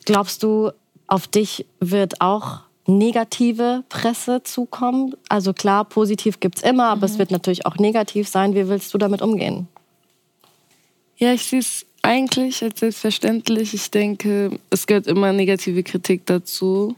glaubst 0.06 0.44
du, 0.44 0.72
auf 1.08 1.28
dich 1.28 1.66
wird 1.80 2.20
auch 2.20 2.60
negative 2.86 3.84
Presse 3.88 4.44
zukommen? 4.44 5.16
Also 5.30 5.54
klar, 5.54 5.86
positiv 5.86 6.42
gibt 6.42 6.58
es 6.58 6.64
immer, 6.64 6.90
aber 6.90 7.08
mhm. 7.08 7.14
es 7.14 7.18
wird 7.18 7.32
natürlich 7.32 7.66
auch 7.66 7.78
negativ 7.78 8.28
sein. 8.28 8.54
Wie 8.56 8.68
willst 8.68 8.94
du 8.94 8.98
damit 8.98 9.22
umgehen? 9.22 9.68
Ja, 11.18 11.34
ich 11.34 11.44
sehe 11.44 11.60
es 11.60 11.86
eigentlich 12.02 12.62
als 12.62 12.82
selbstverständlich. 12.82 13.74
Ich 13.74 13.90
denke, 13.90 14.60
es 14.70 14.86
gehört 14.86 15.08
immer 15.08 15.32
negative 15.32 15.84
Kritik 15.84 16.26
dazu. 16.26 16.96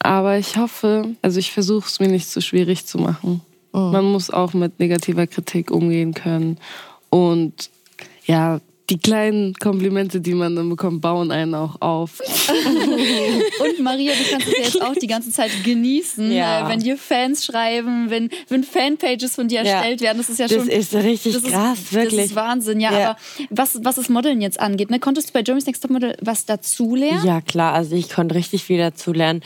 Aber 0.00 0.38
ich 0.38 0.56
hoffe, 0.56 1.16
also 1.22 1.38
ich 1.38 1.50
versuche 1.50 1.86
es 1.86 1.98
mir 1.98 2.08
nicht 2.08 2.28
zu 2.28 2.40
schwierig 2.40 2.86
zu 2.86 2.98
machen. 2.98 3.40
Man 3.72 4.04
muss 4.06 4.30
auch 4.30 4.54
mit 4.54 4.78
negativer 4.80 5.26
Kritik 5.26 5.70
umgehen 5.70 6.14
können. 6.14 6.58
Und 7.10 7.70
ja, 8.24 8.60
die 8.90 8.98
kleinen 8.98 9.54
Komplimente, 9.54 10.20
die 10.20 10.32
man 10.32 10.56
dann 10.56 10.70
bekommt, 10.70 11.02
bauen 11.02 11.30
einen 11.30 11.54
auch 11.54 11.80
auf. 11.80 12.20
und 13.60 13.80
Maria, 13.80 14.12
du 14.14 14.30
kannst 14.30 14.48
es 14.48 14.56
ja 14.56 14.64
jetzt 14.64 14.82
auch 14.82 14.94
die 14.94 15.06
ganze 15.06 15.30
Zeit 15.30 15.50
genießen, 15.62 16.32
ja. 16.32 16.66
äh, 16.66 16.70
wenn 16.70 16.80
dir 16.80 16.96
Fans 16.96 17.44
schreiben, 17.44 18.08
wenn, 18.08 18.30
wenn 18.48 18.64
Fanpages 18.64 19.34
von 19.34 19.48
dir 19.48 19.60
erstellt 19.60 20.00
ja. 20.00 20.06
werden. 20.06 20.18
Das 20.18 20.30
ist 20.30 20.38
ja 20.38 20.48
schon. 20.48 20.66
Das 20.66 20.68
ist 20.68 20.94
richtig 20.94 21.34
das 21.34 21.42
krass, 21.42 21.78
ist, 21.78 21.92
wirklich. 21.92 22.20
Das 22.22 22.30
ist 22.30 22.36
Wahnsinn, 22.36 22.80
ja. 22.80 22.98
ja. 22.98 23.10
Aber 23.10 23.18
was, 23.50 23.78
was 23.82 23.96
das 23.96 24.08
Modeln 24.08 24.40
jetzt 24.40 24.58
angeht, 24.58 24.90
ne, 24.90 24.98
konntest 24.98 25.28
du 25.28 25.32
bei 25.34 25.40
Jeremy's 25.40 25.66
Next 25.66 25.82
Top 25.82 25.90
Model 25.90 26.16
was 26.22 26.46
dazulernen? 26.46 27.26
Ja, 27.26 27.42
klar. 27.42 27.74
Also 27.74 27.94
ich 27.94 28.08
konnte 28.08 28.34
richtig 28.34 28.64
viel 28.64 28.78
dazulernen. 28.78 29.42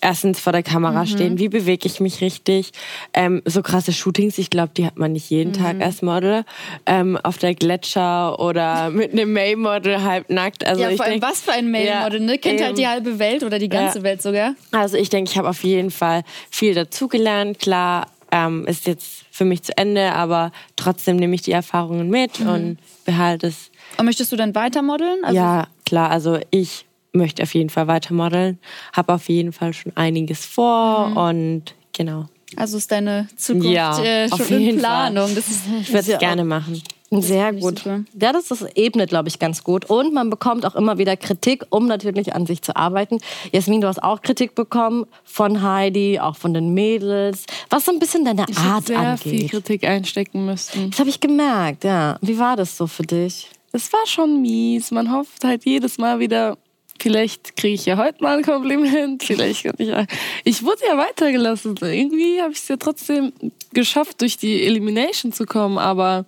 Erstens 0.00 0.40
vor 0.40 0.52
der 0.52 0.62
Kamera 0.62 1.02
mhm. 1.02 1.08
stehen, 1.08 1.38
wie 1.38 1.48
bewege 1.48 1.86
ich 1.86 2.00
mich 2.00 2.20
richtig. 2.22 2.72
Ähm, 3.12 3.42
so 3.44 3.62
krasse 3.62 3.92
Shootings, 3.92 4.38
ich 4.38 4.50
glaube, 4.50 4.70
die 4.76 4.86
hat 4.86 4.96
man 4.98 5.12
nicht 5.12 5.28
jeden 5.30 5.50
mhm. 5.50 5.56
Tag 5.56 5.80
als 5.82 6.00
Model. 6.00 6.44
Ähm, 6.86 7.18
auf 7.22 7.36
der 7.38 7.54
Gletscher 7.54 8.38
oder 8.38 8.85
mit 8.90 9.12
einem 9.12 9.32
May-Model 9.32 10.02
halb 10.02 10.30
nackt. 10.30 10.66
Also 10.66 10.82
ja, 10.82 10.90
vor 10.90 11.04
allem 11.04 11.20
denk, 11.20 11.22
was 11.22 11.40
für 11.40 11.52
ein 11.52 11.70
May-Model, 11.70 12.20
ja, 12.20 12.26
ne? 12.26 12.38
Kennt 12.38 12.62
halt 12.62 12.78
die 12.78 12.86
halbe 12.86 13.18
Welt 13.18 13.42
oder 13.42 13.58
die 13.58 13.68
ganze 13.68 13.98
ja. 13.98 14.04
Welt 14.04 14.22
sogar. 14.22 14.54
Also 14.72 14.96
ich 14.96 15.08
denke, 15.08 15.30
ich 15.30 15.38
habe 15.38 15.48
auf 15.48 15.62
jeden 15.64 15.90
Fall 15.90 16.22
viel 16.50 16.74
dazugelernt. 16.74 17.58
Klar, 17.58 18.08
ähm, 18.30 18.66
ist 18.66 18.86
jetzt 18.86 19.24
für 19.30 19.44
mich 19.44 19.62
zu 19.62 19.76
Ende, 19.76 20.12
aber 20.12 20.52
trotzdem 20.76 21.16
nehme 21.16 21.34
ich 21.34 21.42
die 21.42 21.52
Erfahrungen 21.52 22.08
mit 22.08 22.40
mhm. 22.40 22.48
und 22.48 22.78
behalte 23.04 23.48
es. 23.48 23.70
Und 23.98 24.06
möchtest 24.06 24.32
du 24.32 24.36
dann 24.36 24.54
weiter 24.54 24.82
modeln? 24.82 25.24
Also 25.24 25.36
ja, 25.36 25.66
klar. 25.84 26.10
Also 26.10 26.38
ich 26.50 26.86
möchte 27.12 27.42
auf 27.42 27.54
jeden 27.54 27.70
Fall 27.70 27.86
weiter 27.86 28.14
modeln. 28.14 28.58
Habe 28.92 29.14
auf 29.14 29.28
jeden 29.28 29.52
Fall 29.52 29.72
schon 29.72 29.92
einiges 29.96 30.44
vor 30.44 31.08
mhm. 31.08 31.16
und 31.16 31.74
genau. 31.92 32.26
Also 32.56 32.78
ist 32.78 32.90
deine 32.92 33.28
Zukunft 33.36 33.68
ja, 33.68 33.98
äh, 34.02 34.28
schon 34.28 34.60
in 34.60 34.78
Planung. 34.78 35.34
Das 35.34 35.48
ist, 35.48 35.62
ich 35.80 35.92
würde 35.92 36.12
es 36.12 36.18
gerne 36.18 36.44
machen. 36.44 36.80
Sehr 37.10 37.52
gut. 37.52 37.78
Super. 37.78 38.04
Ja, 38.20 38.32
das, 38.32 38.48
das 38.48 38.64
ebnet, 38.74 39.10
glaube 39.10 39.28
ich, 39.28 39.38
ganz 39.38 39.62
gut. 39.62 39.84
Und 39.84 40.12
man 40.12 40.28
bekommt 40.28 40.66
auch 40.66 40.74
immer 40.74 40.98
wieder 40.98 41.16
Kritik, 41.16 41.64
um 41.70 41.86
natürlich 41.86 42.34
an 42.34 42.46
sich 42.46 42.62
zu 42.62 42.74
arbeiten. 42.74 43.18
Jasmin, 43.52 43.80
du 43.80 43.86
hast 43.88 44.02
auch 44.02 44.22
Kritik 44.22 44.54
bekommen 44.54 45.06
von 45.24 45.62
Heidi, 45.62 46.18
auch 46.18 46.36
von 46.36 46.52
den 46.52 46.74
Mädels. 46.74 47.46
Was 47.70 47.84
so 47.84 47.92
ein 47.92 47.98
bisschen 47.98 48.24
deine 48.24 48.44
ich 48.48 48.58
Art 48.58 48.86
sehr 48.86 48.98
angeht. 48.98 49.22
viel 49.22 49.48
Kritik 49.48 49.84
einstecken 49.84 50.46
müssen. 50.46 50.90
Das 50.90 50.98
habe 50.98 51.10
ich 51.10 51.20
gemerkt, 51.20 51.84
ja. 51.84 52.18
Wie 52.22 52.38
war 52.38 52.56
das 52.56 52.76
so 52.76 52.86
für 52.86 53.04
dich? 53.04 53.50
Es 53.72 53.92
war 53.92 54.06
schon 54.06 54.40
mies. 54.40 54.90
Man 54.90 55.12
hofft 55.12 55.44
halt 55.44 55.64
jedes 55.64 55.98
Mal 55.98 56.18
wieder, 56.18 56.56
vielleicht 57.02 57.56
kriege 57.56 57.74
ich 57.74 57.86
ja 57.86 57.96
heute 57.96 58.22
mal 58.22 58.38
ein 58.38 58.44
Kompliment, 58.44 59.22
vielleicht 59.24 59.64
kann 59.64 59.74
ich 59.78 59.88
ja. 59.88 60.06
Ich 60.44 60.62
wurde 60.62 60.80
ja 60.88 60.96
weitergelassen. 60.96 61.76
Irgendwie 61.80 62.40
habe 62.40 62.52
ich 62.52 62.58
es 62.58 62.68
ja 62.68 62.76
trotzdem 62.76 63.32
geschafft, 63.72 64.20
durch 64.20 64.36
die 64.36 64.64
Elimination 64.64 65.32
zu 65.32 65.46
kommen, 65.46 65.78
aber 65.78 66.26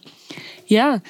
ja, 0.67 1.01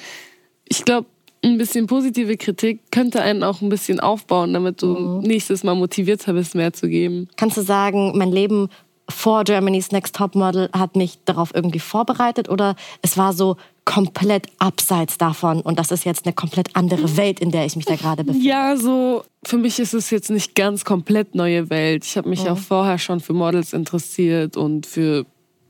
ich 0.67 0.85
glaube, 0.85 1.07
ein 1.43 1.57
bisschen 1.57 1.87
positive 1.87 2.35
Kritik 2.37 2.91
könnte 2.91 3.21
einen 3.21 3.43
auch 3.43 3.61
ein 3.61 3.69
bisschen 3.69 3.99
aufbauen, 3.99 4.53
damit 4.53 4.81
du 4.81 4.87
mhm. 4.87 5.19
nächstes 5.21 5.63
Mal 5.63 5.75
motivierter 5.75 6.33
bist, 6.33 6.55
mehr 6.55 6.73
zu 6.73 6.87
geben. 6.89 7.29
Kannst 7.37 7.57
du 7.57 7.61
sagen, 7.61 8.17
mein 8.17 8.31
Leben 8.31 8.69
vor 9.09 9.43
Germany's 9.43 9.91
Next 9.91 10.15
Top 10.15 10.35
Model 10.35 10.69
hat 10.73 10.95
mich 10.95 11.19
darauf 11.25 11.53
irgendwie 11.53 11.79
vorbereitet 11.79 12.49
oder 12.49 12.75
es 13.01 13.17
war 13.17 13.33
so 13.33 13.57
komplett 13.89 14.45
abseits 14.59 15.17
davon 15.17 15.61
und 15.61 15.79
das 15.79 15.89
ist 15.89 16.05
jetzt 16.05 16.27
eine 16.27 16.33
komplett 16.33 16.75
andere 16.75 17.17
Welt, 17.17 17.39
in 17.39 17.49
der 17.49 17.65
ich 17.65 17.75
mich 17.75 17.85
da 17.85 17.95
gerade 17.95 18.23
befinde? 18.23 18.47
Ja, 18.47 18.77
so 18.77 19.23
für 19.43 19.57
mich 19.57 19.79
ist 19.79 19.95
es 19.95 20.11
jetzt 20.11 20.29
nicht 20.29 20.53
ganz 20.53 20.85
komplett 20.85 21.33
neue 21.33 21.71
Welt. 21.71 22.05
Ich 22.05 22.15
habe 22.15 22.29
mich 22.29 22.43
mhm. 22.43 22.49
auch 22.49 22.59
vorher 22.59 22.99
schon 22.99 23.19
für 23.19 23.33
Models 23.33 23.73
interessiert 23.73 24.57
und 24.57 24.85
für 24.85 25.25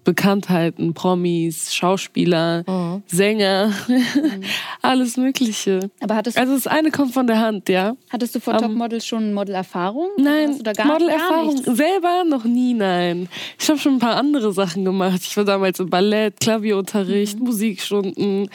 Bekanntheiten, 0.09 0.95
Promis, 0.95 1.71
Schauspieler, 1.71 2.63
mhm. 2.65 3.03
Sänger, 3.05 3.71
mhm. 3.87 4.43
alles 4.81 5.17
Mögliche. 5.17 5.91
Aber 6.01 6.15
hattest 6.15 6.35
also 6.35 6.55
das 6.55 6.65
eine 6.65 6.89
kommt 6.89 7.13
von 7.13 7.27
der 7.27 7.39
Hand, 7.39 7.69
ja. 7.69 7.95
Hattest 8.09 8.33
du 8.33 8.39
vor 8.39 8.55
um, 8.55 8.59
Topmodel 8.59 9.01
schon 9.01 9.33
Modelerfahrung? 9.35 10.07
Nein, 10.17 10.59
Modelerfahrung 10.83 11.57
selber 11.75 12.23
noch 12.27 12.43
nie, 12.43 12.73
nein. 12.73 13.29
Ich 13.59 13.69
habe 13.69 13.77
schon 13.77 13.97
ein 13.97 13.99
paar 13.99 14.15
andere 14.15 14.51
Sachen 14.51 14.83
gemacht. 14.83 15.21
Ich 15.21 15.37
war 15.37 15.45
damals 15.45 15.79
im 15.79 15.91
Ballett, 15.91 16.39
Klavierunterricht, 16.39 17.37
mhm. 17.37 17.45
Musikstunden, 17.45 18.49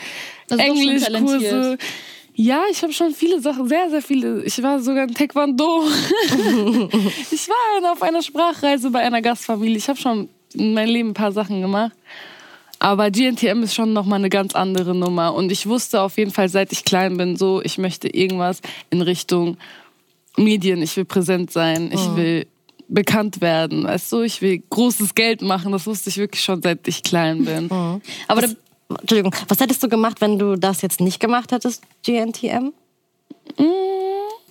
also 0.51 0.61
Englischkurse. 0.61 1.79
Ja, 2.35 2.65
ich 2.69 2.83
habe 2.83 2.93
schon 2.93 3.15
viele 3.15 3.41
Sachen, 3.41 3.69
sehr, 3.69 3.91
sehr 3.91 4.03
viele. 4.03 4.43
Ich 4.43 4.61
war 4.61 4.81
sogar 4.81 5.05
in 5.05 5.15
Taekwondo. 5.15 5.85
ich 7.31 7.49
war 7.49 7.93
auf 7.93 8.03
einer 8.03 8.23
Sprachreise 8.23 8.91
bei 8.91 9.03
einer 9.03 9.23
Gastfamilie. 9.23 9.77
Ich 9.77 9.89
habe 9.89 10.01
schon 10.01 10.29
in 10.55 10.75
meinem 10.75 10.91
Leben 10.91 11.11
ein 11.11 11.15
paar 11.15 11.33
Sachen 11.33 11.61
gemacht. 11.61 11.93
Aber 12.79 13.11
GNTM 13.11 13.63
ist 13.63 13.75
schon 13.75 13.93
nochmal 13.93 14.19
eine 14.19 14.29
ganz 14.29 14.55
andere 14.55 14.95
Nummer. 14.95 15.35
Und 15.35 15.51
ich 15.51 15.67
wusste 15.67 16.03
auf 16.03 16.19
jeden 16.19 16.31
Fall, 16.31 16.49
seit 16.49 16.73
ich 16.73 16.85
klein 16.85 17.17
bin, 17.17 17.37
so, 17.37 17.63
ich 17.63 17.79
möchte 17.79 18.09
irgendwas 18.09 18.61
in 18.91 19.01
Richtung 19.01 19.57
Medien. 20.37 20.83
Ich 20.83 20.97
will 20.97 21.05
präsent 21.05 21.51
sein. 21.51 21.91
Ich 21.93 22.09
mhm. 22.09 22.17
will 22.17 22.47
bekannt 22.89 23.41
werden. 23.41 23.85
Weißt 23.85 24.13
du, 24.13 24.21
ich 24.23 24.43
will 24.43 24.63
großes 24.69 25.15
Geld 25.15 25.43
machen. 25.43 25.73
Das 25.73 25.87
wusste 25.87 26.11
ich 26.11 26.19
wirklich 26.19 26.43
schon, 26.45 26.61
seit 26.63 26.87
ich 26.87 27.03
klein 27.03 27.45
bin. 27.45 27.65
Mhm. 27.65 28.03
Aber 28.29 28.43
das, 28.43 28.57
Entschuldigung, 29.01 29.35
was 29.49 29.61
hättest 29.61 29.83
du 29.83 29.89
gemacht, 29.89 30.21
wenn 30.21 30.39
du 30.39 30.57
das 30.57 30.83
jetzt 30.83 31.01
nicht 31.01 31.21
gemacht 31.21 31.53
hättest, 31.53 31.83
GNTM? 32.05 32.73
Mm, 33.59 33.63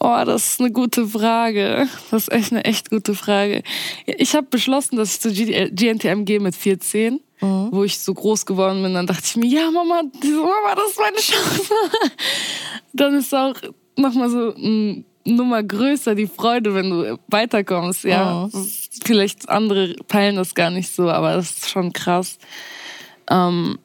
oh, 0.03 0.25
das 0.25 0.49
ist 0.49 0.59
eine 0.59 0.71
gute 0.71 1.07
Frage. 1.07 1.87
Das 2.11 2.23
ist 2.23 2.31
echt 2.31 2.51
eine 2.51 2.65
echt 2.65 2.89
gute 2.89 3.15
Frage. 3.15 3.63
Ich 4.05 4.35
habe 4.35 4.47
beschlossen, 4.49 4.97
dass 4.97 5.13
ich 5.13 5.21
zu 5.21 5.31
GNTM 5.31 6.25
gehe 6.25 6.39
mit 6.39 6.55
14, 6.55 7.19
mhm. 7.41 7.69
wo 7.71 7.83
ich 7.83 7.99
so 7.99 8.13
groß 8.13 8.45
geworden 8.45 8.83
bin. 8.83 8.93
Dann 8.93 9.07
dachte 9.07 9.23
ich 9.25 9.35
mir, 9.37 9.47
ja, 9.47 9.71
Mama, 9.71 10.03
Mama, 10.03 10.75
das 10.75 10.91
ist 10.91 10.99
meine 10.99 11.17
Chance. 11.17 11.73
Dann 12.93 13.15
ist 13.15 13.33
auch 13.33 13.55
nochmal 13.95 14.29
so 14.29 14.53
eine 14.53 15.03
Nummer 15.25 15.63
größer 15.63 16.15
die 16.15 16.27
Freude, 16.27 16.75
wenn 16.75 16.89
du 16.89 17.19
weiterkommst. 17.27 18.03
Ja, 18.03 18.49
mhm. 18.51 18.67
vielleicht 19.05 19.49
andere 19.49 19.95
peilen 20.07 20.35
das 20.35 20.53
gar 20.53 20.69
nicht 20.69 20.93
so, 20.93 21.09
aber 21.09 21.33
das 21.35 21.51
ist 21.51 21.69
schon 21.69 21.93
krass. 21.93 22.37
Ähm, 23.29 23.79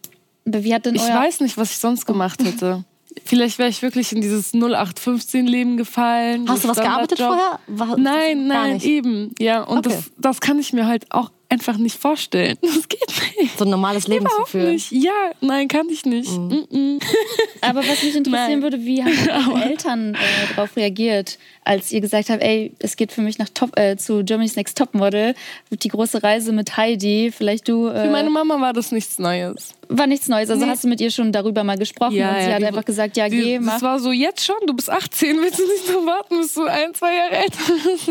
wie 0.44 0.74
hat 0.74 0.86
denn 0.86 0.94
ich 0.94 1.02
weiß 1.02 1.40
nicht, 1.40 1.56
was 1.56 1.70
ich 1.70 1.78
sonst 1.78 2.06
gemacht 2.06 2.42
hätte. 2.42 2.84
Vielleicht 3.24 3.58
wäre 3.58 3.68
ich 3.68 3.82
wirklich 3.82 4.12
in 4.12 4.20
dieses 4.20 4.54
0815-Leben 4.54 5.76
gefallen. 5.76 6.48
Hast 6.48 6.64
du 6.64 6.68
was 6.68 6.78
gearbeitet 6.78 7.18
vorher? 7.18 7.58
War, 7.66 7.98
nein, 7.98 8.46
nein, 8.46 8.80
eben. 8.80 9.34
Ja, 9.38 9.62
und 9.62 9.86
okay. 9.86 9.90
das, 9.94 10.10
das 10.16 10.40
kann 10.40 10.58
ich 10.58 10.72
mir 10.72 10.86
halt 10.86 11.06
auch 11.10 11.30
einfach 11.48 11.76
nicht 11.78 11.98
vorstellen. 11.98 12.56
Das 12.78 12.88
geht 12.88 13.40
nicht. 13.40 13.58
So 13.58 13.64
ein 13.64 13.70
normales 13.70 14.06
Leben 14.06 14.26
zu 14.26 14.44
führen. 14.46 14.72
Nicht. 14.72 14.92
Ja, 14.92 15.32
nein, 15.40 15.68
kann 15.68 15.88
ich 15.88 16.04
nicht. 16.04 16.30
Mhm. 16.30 16.66
Mhm. 16.70 16.98
Aber 17.60 17.80
was 17.80 18.02
mich 18.02 18.14
interessieren 18.14 18.60
nein. 18.60 18.62
würde, 18.62 18.84
wie 18.84 19.02
haben 19.02 19.12
eure 19.50 19.64
Eltern 19.64 20.14
äh, 20.14 20.54
darauf 20.54 20.76
reagiert, 20.76 21.38
als 21.64 21.90
ihr 21.90 22.00
gesagt 22.00 22.30
habt, 22.30 22.42
ey, 22.42 22.72
es 22.78 22.96
geht 22.96 23.12
für 23.12 23.20
mich 23.20 23.38
nach 23.38 23.48
Top, 23.48 23.78
äh, 23.78 23.96
zu 23.96 24.24
Germany's 24.24 24.56
Next 24.56 24.78
Topmodel, 24.78 25.34
die 25.70 25.88
große 25.88 26.22
Reise 26.22 26.52
mit 26.52 26.76
Heidi, 26.76 27.32
vielleicht 27.36 27.68
du... 27.68 27.88
Äh, 27.88 28.04
für 28.04 28.10
meine 28.10 28.30
Mama 28.30 28.60
war 28.60 28.72
das 28.72 28.92
nichts 28.92 29.18
Neues. 29.18 29.74
War 29.88 30.06
nichts 30.06 30.28
Neues, 30.28 30.50
also 30.50 30.64
nee. 30.64 30.70
hast 30.70 30.84
du 30.84 30.88
mit 30.88 31.00
ihr 31.00 31.10
schon 31.10 31.32
darüber 31.32 31.64
mal 31.64 31.78
gesprochen 31.78 32.14
ja, 32.14 32.30
und 32.30 32.42
sie 32.42 32.48
ja, 32.48 32.56
hat 32.56 32.64
einfach 32.64 32.84
gesagt, 32.84 33.16
ja, 33.16 33.28
die, 33.28 33.40
geh, 33.40 33.58
mach. 33.58 33.74
Das 33.74 33.82
war 33.82 33.98
so, 33.98 34.12
jetzt 34.12 34.44
schon, 34.44 34.56
du 34.66 34.74
bist 34.74 34.90
18, 34.90 35.36
willst 35.40 35.58
du 35.58 35.66
nicht 35.66 35.88
noch 35.88 36.06
warten, 36.06 36.38
bis 36.38 36.54
du 36.54 36.64
ein, 36.64 36.94
zwei 36.94 37.14
Jahre 37.14 37.36
älter 37.36 37.58
bist? 37.84 38.10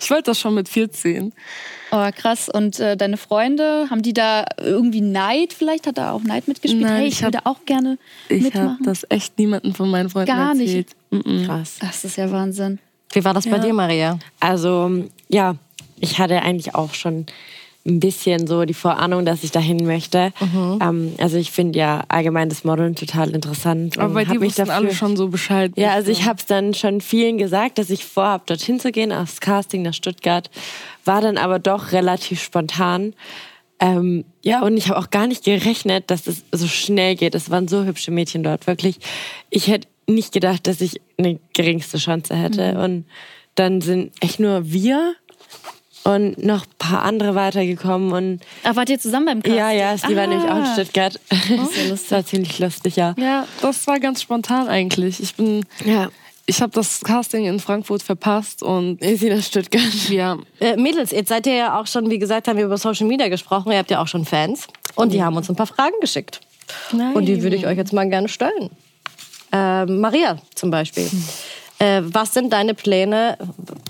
Ich 0.00 0.10
wollte 0.10 0.24
das 0.24 0.40
schon 0.40 0.54
mit 0.54 0.68
14. 0.68 1.32
Oh, 1.92 2.08
krass. 2.14 2.48
Und 2.48 2.80
äh, 2.80 2.96
deine 2.96 3.16
Freunde, 3.16 3.86
haben 3.90 4.02
die 4.02 4.12
da 4.12 4.44
irgendwie 4.58 5.00
Neid 5.00 5.52
vielleicht? 5.52 5.86
Hat 5.86 5.98
da 5.98 6.12
auch 6.12 6.22
Neid 6.22 6.48
mitgespielt? 6.48 6.82
Nein, 6.82 6.96
hey, 6.96 7.08
ich, 7.08 7.14
ich 7.14 7.22
würde 7.22 7.40
auch 7.44 7.64
gerne 7.64 7.98
ich 8.28 8.42
mitmachen. 8.42 8.66
Ich 8.66 8.72
habe 8.72 8.84
das 8.84 9.06
echt 9.08 9.38
niemandem 9.38 9.74
von 9.74 9.90
meinen 9.90 10.10
Freunden 10.10 10.28
Gar 10.28 10.50
erzählt. 10.50 10.94
nicht? 11.10 11.26
Mm 11.26 11.44
Krass. 11.46 11.76
Das 11.80 12.04
ist 12.04 12.16
ja 12.16 12.30
Wahnsinn. 12.30 12.78
Wie 13.12 13.24
war 13.24 13.34
das 13.34 13.44
ja. 13.44 13.52
bei 13.52 13.58
dir, 13.58 13.72
Maria? 13.72 14.18
Also, 14.40 15.04
ja, 15.28 15.54
ich 16.00 16.18
hatte 16.18 16.42
eigentlich 16.42 16.74
auch 16.74 16.92
schon 16.94 17.26
ein 17.86 18.00
bisschen 18.00 18.46
so 18.46 18.64
die 18.64 18.74
Vorahnung, 18.74 19.24
dass 19.24 19.44
ich 19.44 19.52
dahin 19.52 19.86
möchte. 19.86 20.32
Mhm. 20.40 20.78
Ähm, 20.82 21.14
also 21.18 21.36
ich 21.36 21.52
finde 21.52 21.78
ja 21.78 22.04
allgemein 22.08 22.48
das 22.48 22.64
Modeln 22.64 22.96
total 22.96 23.30
interessant. 23.30 23.96
Aber 23.98 24.12
bei 24.12 24.24
dir 24.24 24.40
wussten 24.40 24.66
dafür, 24.66 24.74
alle 24.74 24.94
schon 24.94 25.16
so 25.16 25.28
Bescheid. 25.28 25.72
Ja, 25.76 25.92
also 25.92 26.10
ich 26.10 26.24
habe 26.26 26.38
es 26.38 26.46
dann 26.46 26.74
schon 26.74 27.00
vielen 27.00 27.38
gesagt, 27.38 27.78
dass 27.78 27.90
ich 27.90 28.04
vorhabe, 28.04 28.44
dorthin 28.46 28.80
zu 28.80 28.90
gehen, 28.90 29.12
aufs 29.12 29.40
Casting 29.40 29.82
nach 29.82 29.94
Stuttgart. 29.94 30.50
War 31.06 31.20
dann 31.20 31.38
aber 31.38 31.58
doch 31.58 31.92
relativ 31.92 32.42
spontan. 32.42 33.14
Ähm, 33.78 34.24
ja, 34.42 34.62
und 34.62 34.76
ich 34.76 34.88
habe 34.88 34.98
auch 34.98 35.10
gar 35.10 35.26
nicht 35.26 35.44
gerechnet, 35.44 36.10
dass 36.10 36.26
es 36.26 36.44
so 36.52 36.66
schnell 36.66 37.14
geht. 37.14 37.34
Es 37.34 37.50
waren 37.50 37.68
so 37.68 37.84
hübsche 37.84 38.10
Mädchen 38.10 38.42
dort, 38.42 38.66
wirklich. 38.66 38.98
Ich 39.50 39.68
hätte 39.68 39.88
nicht 40.06 40.32
gedacht, 40.32 40.66
dass 40.66 40.80
ich 40.80 41.00
eine 41.18 41.38
geringste 41.52 41.98
Chance 41.98 42.34
hätte. 42.34 42.74
Mhm. 42.74 42.80
Und 42.80 43.04
dann 43.54 43.80
sind 43.80 44.12
echt 44.20 44.40
nur 44.40 44.70
wir 44.70 45.14
und 46.04 46.42
noch 46.42 46.64
ein 46.64 46.72
paar 46.78 47.02
andere 47.02 47.34
weitergekommen. 47.34 48.12
Und 48.12 48.40
Ach, 48.62 48.76
wart 48.76 48.88
ihr 48.88 48.98
zusammen 48.98 49.26
beim 49.26 49.42
Casting? 49.42 49.58
Ja, 49.58 49.70
ja, 49.72 49.96
die 49.96 50.14
ah. 50.14 50.16
war 50.16 50.26
nämlich 50.26 50.48
auch 50.48 50.58
in 50.58 50.66
Stuttgart. 50.66 51.18
Oh. 51.30 51.68
das 51.88 52.10
war 52.10 52.24
ziemlich 52.24 52.58
lustig, 52.58 52.96
ja. 52.96 53.14
Ja, 53.18 53.46
das 53.60 53.86
war 53.86 53.98
ganz 53.98 54.22
spontan 54.22 54.68
eigentlich. 54.68 55.20
Ich 55.20 55.34
bin... 55.34 55.66
Ja. 55.84 56.08
Ich 56.48 56.62
habe 56.62 56.72
das 56.72 57.00
Casting 57.00 57.44
in 57.44 57.58
Frankfurt 57.58 58.04
verpasst 58.04 58.62
und 58.62 59.02
ich 59.02 59.18
sie 59.18 59.28
nach 59.28 59.42
Stuttgart. 59.42 59.82
Ja. 60.08 60.38
Äh, 60.60 60.76
Mädels, 60.76 61.10
jetzt 61.10 61.28
seid 61.28 61.46
ihr 61.46 61.54
ja 61.54 61.80
auch 61.80 61.88
schon, 61.88 62.08
wie 62.08 62.20
gesagt, 62.20 62.46
haben 62.46 62.56
wir 62.56 62.64
über 62.64 62.78
Social 62.78 63.06
Media 63.06 63.28
gesprochen. 63.28 63.72
Ihr 63.72 63.78
habt 63.78 63.90
ja 63.90 64.00
auch 64.00 64.06
schon 64.06 64.24
Fans. 64.24 64.68
Und 64.94 65.12
die 65.12 65.22
haben 65.22 65.36
uns 65.36 65.50
ein 65.50 65.56
paar 65.56 65.66
Fragen 65.66 65.96
geschickt. 66.00 66.40
Nein. 66.92 67.14
Und 67.14 67.26
die 67.26 67.42
würde 67.42 67.56
ich 67.56 67.66
euch 67.66 67.76
jetzt 67.76 67.92
mal 67.92 68.08
gerne 68.08 68.28
stellen. 68.28 68.70
Äh, 69.52 69.86
Maria 69.86 70.38
zum 70.54 70.70
Beispiel. 70.70 71.10
Hm. 71.10 71.24
Äh, 71.78 72.02
was 72.04 72.32
sind 72.32 72.52
deine 72.52 72.74
Pläne, 72.74 73.36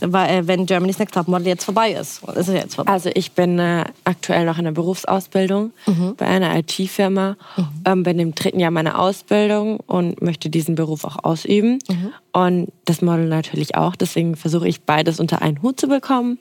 äh, 0.00 0.43
wenn 0.45 0.66
Germany's 0.66 0.99
Next 0.99 1.14
Topmodel 1.14 1.47
jetzt 1.47 1.64
vorbei 1.64 1.93
ist? 1.93 2.23
ist 2.25 2.49
jetzt 2.49 2.75
vorbei? 2.75 2.93
Also 2.93 3.11
ich 3.14 3.33
bin 3.33 3.59
äh, 3.59 3.85
aktuell 4.05 4.45
noch 4.45 4.59
in 4.59 4.64
der 4.64 4.73
Berufsausbildung 4.73 5.73
mhm. 5.87 6.16
bei 6.16 6.26
einer 6.26 6.57
IT-Firma, 6.57 7.37
mhm. 7.57 7.69
ähm, 7.85 8.02
bin 8.02 8.19
im 8.19 8.35
dritten 8.35 8.59
Jahr 8.59 8.73
meiner 8.73 8.99
Ausbildung 8.99 9.78
und 9.87 10.21
möchte 10.21 10.50
diesen 10.50 10.75
Beruf 10.75 11.05
auch 11.05 11.23
ausüben. 11.23 11.78
Mhm. 11.88 12.12
Und 12.33 12.73
das 12.87 13.02
Model 13.02 13.26
natürlich 13.26 13.76
auch. 13.76 13.95
Deswegen 13.95 14.35
versuche 14.35 14.66
ich 14.66 14.83
beides 14.83 15.21
unter 15.21 15.43
einen 15.43 15.62
Hut 15.62 15.78
zu 15.78 15.87
bekommen. 15.87 16.38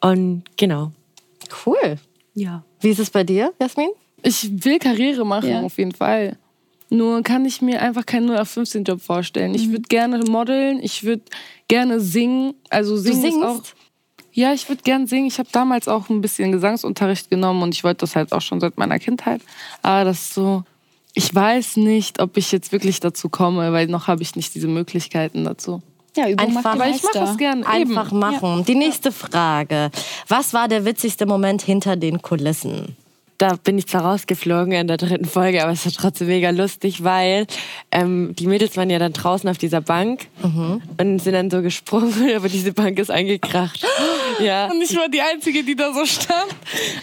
Und 0.00 0.44
genau. 0.56 0.92
Cool. 1.64 1.96
Ja. 2.34 2.64
Wie 2.80 2.88
ist 2.88 3.00
es 3.00 3.10
bei 3.10 3.24
dir, 3.24 3.52
Jasmin? 3.60 3.90
Ich 4.22 4.64
will 4.64 4.78
Karriere 4.78 5.24
machen, 5.24 5.50
ja. 5.50 5.60
auf 5.62 5.78
jeden 5.78 5.92
Fall. 5.92 6.36
Nur 6.88 7.22
kann 7.22 7.44
ich 7.44 7.62
mir 7.62 7.82
einfach 7.82 8.06
keinen 8.06 8.26
0 8.26 8.38
auf 8.38 8.48
15 8.48 8.84
Job 8.84 9.00
vorstellen. 9.00 9.54
Ich 9.54 9.68
mhm. 9.68 9.72
würde 9.72 9.82
gerne 9.88 10.18
modeln, 10.30 10.78
ich 10.80 11.04
würde 11.04 11.22
gerne 11.68 12.00
singen. 12.00 12.54
Also 12.70 12.96
singen 12.96 13.22
du 13.22 13.30
singst? 13.30 13.44
auch. 13.44 13.60
Ja, 14.32 14.52
ich 14.52 14.68
würde 14.68 14.82
gerne 14.82 15.06
singen. 15.06 15.26
Ich 15.26 15.38
habe 15.38 15.48
damals 15.50 15.88
auch 15.88 16.10
ein 16.10 16.20
bisschen 16.20 16.52
Gesangsunterricht 16.52 17.30
genommen 17.30 17.62
und 17.62 17.74
ich 17.74 17.82
wollte 17.82 18.00
das 18.00 18.14
halt 18.14 18.32
auch 18.32 18.42
schon 18.42 18.60
seit 18.60 18.76
meiner 18.76 18.98
Kindheit. 18.98 19.40
Aber 19.82 20.04
das 20.04 20.20
ist 20.20 20.34
so, 20.34 20.62
ich 21.14 21.34
weiß 21.34 21.78
nicht, 21.78 22.20
ob 22.20 22.36
ich 22.36 22.52
jetzt 22.52 22.70
wirklich 22.70 23.00
dazu 23.00 23.30
komme, 23.30 23.72
weil 23.72 23.86
noch 23.86 24.06
habe 24.06 24.22
ich 24.22 24.36
nicht 24.36 24.54
diese 24.54 24.68
Möglichkeiten 24.68 25.44
dazu. 25.44 25.82
Ja, 26.16 26.28
Übung 26.28 26.48
einfach, 26.48 26.64
macht 26.64 26.74
aber 26.74 26.88
ich 26.88 27.02
mache 27.02 27.18
das 27.18 27.36
gerne. 27.36 27.66
Einfach 27.66 28.08
Eben. 28.08 28.18
machen. 28.18 28.58
Ja. 28.58 28.64
Die 28.64 28.74
nächste 28.74 29.12
Frage. 29.12 29.90
Was 30.28 30.54
war 30.54 30.68
der 30.68 30.84
witzigste 30.84 31.26
Moment 31.26 31.62
hinter 31.62 31.96
den 31.96 32.22
Kulissen? 32.22 32.96
Da 33.38 33.56
bin 33.56 33.78
ich 33.78 33.86
zwar 33.86 34.02
rausgeflogen 34.02 34.72
in 34.72 34.86
der 34.86 34.96
dritten 34.96 35.24
Folge, 35.24 35.62
aber 35.62 35.72
es 35.72 35.84
war 35.84 35.92
trotzdem 35.92 36.28
mega 36.28 36.50
lustig, 36.50 37.04
weil 37.04 37.46
ähm, 37.92 38.34
die 38.34 38.46
Mädels 38.46 38.76
waren 38.76 38.90
ja 38.90 38.98
dann 38.98 39.12
draußen 39.12 39.48
auf 39.48 39.58
dieser 39.58 39.80
Bank 39.80 40.28
mhm. 40.42 40.82
und 40.98 41.18
sind 41.18 41.34
dann 41.34 41.50
so 41.50 41.62
gesprungen, 41.62 42.30
aber 42.36 42.48
diese 42.48 42.72
Bank 42.72 42.98
ist 42.98 43.10
eingekracht. 43.10 43.84
ja. 44.40 44.66
Und 44.66 44.80
ich 44.82 44.96
war 44.96 45.08
die 45.08 45.20
Einzige, 45.20 45.62
die 45.62 45.76
da 45.76 45.92
so 45.92 46.06
stand. 46.06 46.54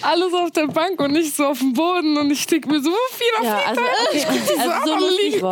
Alles 0.02 0.34
auf 0.34 0.52
der 0.52 0.68
Bank 0.68 1.00
und 1.00 1.12
nicht 1.12 1.36
so 1.36 1.46
auf 1.46 1.60
dem 1.60 1.74
Boden. 1.74 2.18
Und 2.18 2.32
ich 2.32 2.46
denke 2.48 2.70
mir 2.70 2.82
so, 2.82 2.92
viel 3.12 3.28
auf 3.40 3.46
ja, 3.46 3.60
also, 3.68 3.82
okay, 3.82 4.18
ich 4.18 4.26
guck 4.26 4.60
also 4.60 4.88
so, 4.88 5.06
lustig 5.06 5.44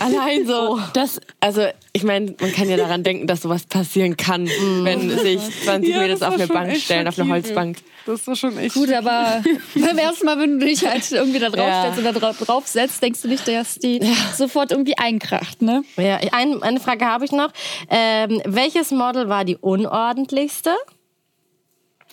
Allein 0.00 0.46
so, 0.46 0.54
oh. 0.76 0.80
das, 0.94 1.20
also 1.40 1.66
ich 1.92 2.04
meine, 2.04 2.34
man 2.40 2.52
kann 2.52 2.68
ja 2.68 2.76
daran 2.76 3.02
denken, 3.02 3.26
dass 3.26 3.42
sowas 3.42 3.64
passieren 3.64 4.16
kann, 4.16 4.46
wenn 4.82 5.10
sich 5.10 5.40
20 5.64 5.90
ja, 5.90 5.98
Mädels 6.00 6.22
auf 6.22 6.34
eine 6.34 6.46
Bank 6.46 6.76
stellen, 6.76 7.08
auf 7.08 7.18
eine 7.18 7.30
Holzbank. 7.32 7.78
Das 8.06 8.26
ist 8.26 8.38
schon 8.38 8.56
echt. 8.58 8.74
Gut, 8.74 8.92
aber 8.92 9.42
beim 9.74 9.98
ersten 9.98 10.26
Mal, 10.26 10.38
wenn 10.38 10.58
du 10.58 10.66
dich 10.66 10.86
halt 10.86 11.10
irgendwie 11.10 11.38
da 11.38 11.50
draufstellst 11.50 12.02
ja. 12.02 12.10
oder 12.10 12.32
draufsetzt, 12.32 13.02
denkst 13.02 13.22
du 13.22 13.28
nicht, 13.28 13.46
dass 13.46 13.76
die 13.76 13.98
ja. 13.98 14.12
sofort 14.36 14.70
irgendwie 14.70 14.96
einkracht, 14.96 15.62
ne? 15.62 15.84
Ja, 15.96 16.18
ein, 16.32 16.62
eine 16.62 16.80
Frage 16.80 17.04
habe 17.04 17.24
ich 17.24 17.32
noch. 17.32 17.52
Ähm, 17.88 18.40
welches 18.44 18.90
Model 18.90 19.28
war 19.28 19.44
die 19.44 19.56
unordentlichste? 19.56 20.74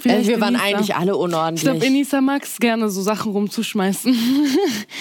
Also 0.05 0.29
wir 0.29 0.39
waren 0.39 0.55
eigentlich 0.55 0.95
alle 0.95 1.15
unordentlich. 1.15 1.63
Ich 1.63 1.69
glaube, 1.71 1.85
Enisa 1.85 2.21
mag 2.21 2.43
es 2.43 2.57
gerne, 2.57 2.89
so 2.89 3.01
Sachen 3.01 3.31
rumzuschmeißen. 3.31 4.15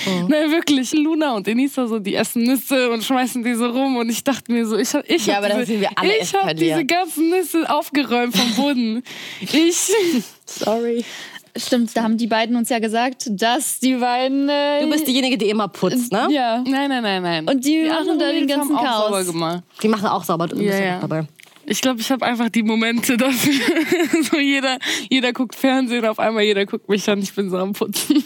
Oh. 0.07 0.11
Nein, 0.29 0.51
wirklich. 0.51 0.93
Luna 0.93 1.35
und 1.35 1.47
Enisa, 1.47 1.87
so, 1.87 1.99
die 1.99 2.15
essen 2.15 2.45
Nüsse 2.45 2.91
und 2.91 3.05
schmeißen 3.05 3.45
die 3.45 3.55
so 3.55 3.67
rum. 3.67 3.97
Und 3.97 4.09
ich 4.09 4.25
dachte 4.25 4.51
mir 4.51 4.67
so, 4.67 4.77
ich 4.77 4.95
habe 4.95 5.05
ich 5.07 5.27
ja, 5.27 5.43
hab 5.43 5.67
diese, 5.67 5.75
ich 5.75 6.35
hab 6.35 6.57
diese 6.57 6.85
ganzen 6.85 7.31
Nüsse 7.31 7.69
aufgeräumt 7.69 8.37
vom 8.37 8.55
Boden. 8.55 9.03
ich. 9.41 9.93
Sorry. 10.47 11.05
Stimmt, 11.57 11.97
da 11.97 12.03
haben 12.03 12.19
die 12.19 12.27
beiden 12.27 12.55
uns 12.57 12.69
ja 12.69 12.79
gesagt, 12.79 13.29
dass 13.31 13.81
die 13.81 13.95
beiden. 13.95 14.49
Äh, 14.49 14.83
du 14.83 14.91
bist 14.91 15.07
diejenige, 15.07 15.39
die 15.39 15.49
immer 15.49 15.69
putzt, 15.69 16.13
ne? 16.13 16.29
Ja. 16.31 16.59
Nein, 16.59 16.91
nein, 16.91 17.03
nein, 17.03 17.23
nein. 17.23 17.49
Und 17.49 17.65
die, 17.65 17.83
die 17.83 17.89
machen 17.89 18.19
da 18.19 18.31
den 18.31 18.47
ganzen 18.47 18.77
haben 18.77 18.85
Chaos. 18.85 19.05
Auch 19.05 19.09
sauber 19.09 19.25
gemacht. 19.25 19.63
Die 19.83 19.89
machen 19.89 20.07
auch 20.07 20.25
sauber. 20.25 20.49
Du 20.49 20.57
Ja, 20.57 20.71
bist 20.71 20.83
ja. 20.83 21.01
dabei. 21.01 21.27
Ich 21.69 21.81
glaube, 21.81 22.01
ich 22.01 22.11
habe 22.11 22.25
einfach 22.25 22.49
die 22.49 22.63
Momente 22.63 23.17
dafür. 23.17 24.23
so 24.31 24.39
jeder, 24.39 24.79
jeder 25.11 25.33
guckt 25.33 25.55
Fernsehen, 25.57 26.07
auf 26.07 26.19
einmal 26.19 26.45
jeder 26.45 26.65
guckt 26.65 26.89
mich 26.89 27.09
an, 27.11 27.19
ich 27.19 27.35
bin 27.35 27.51
so 27.51 27.59
am 27.59 27.73
Putzen. 27.73 28.25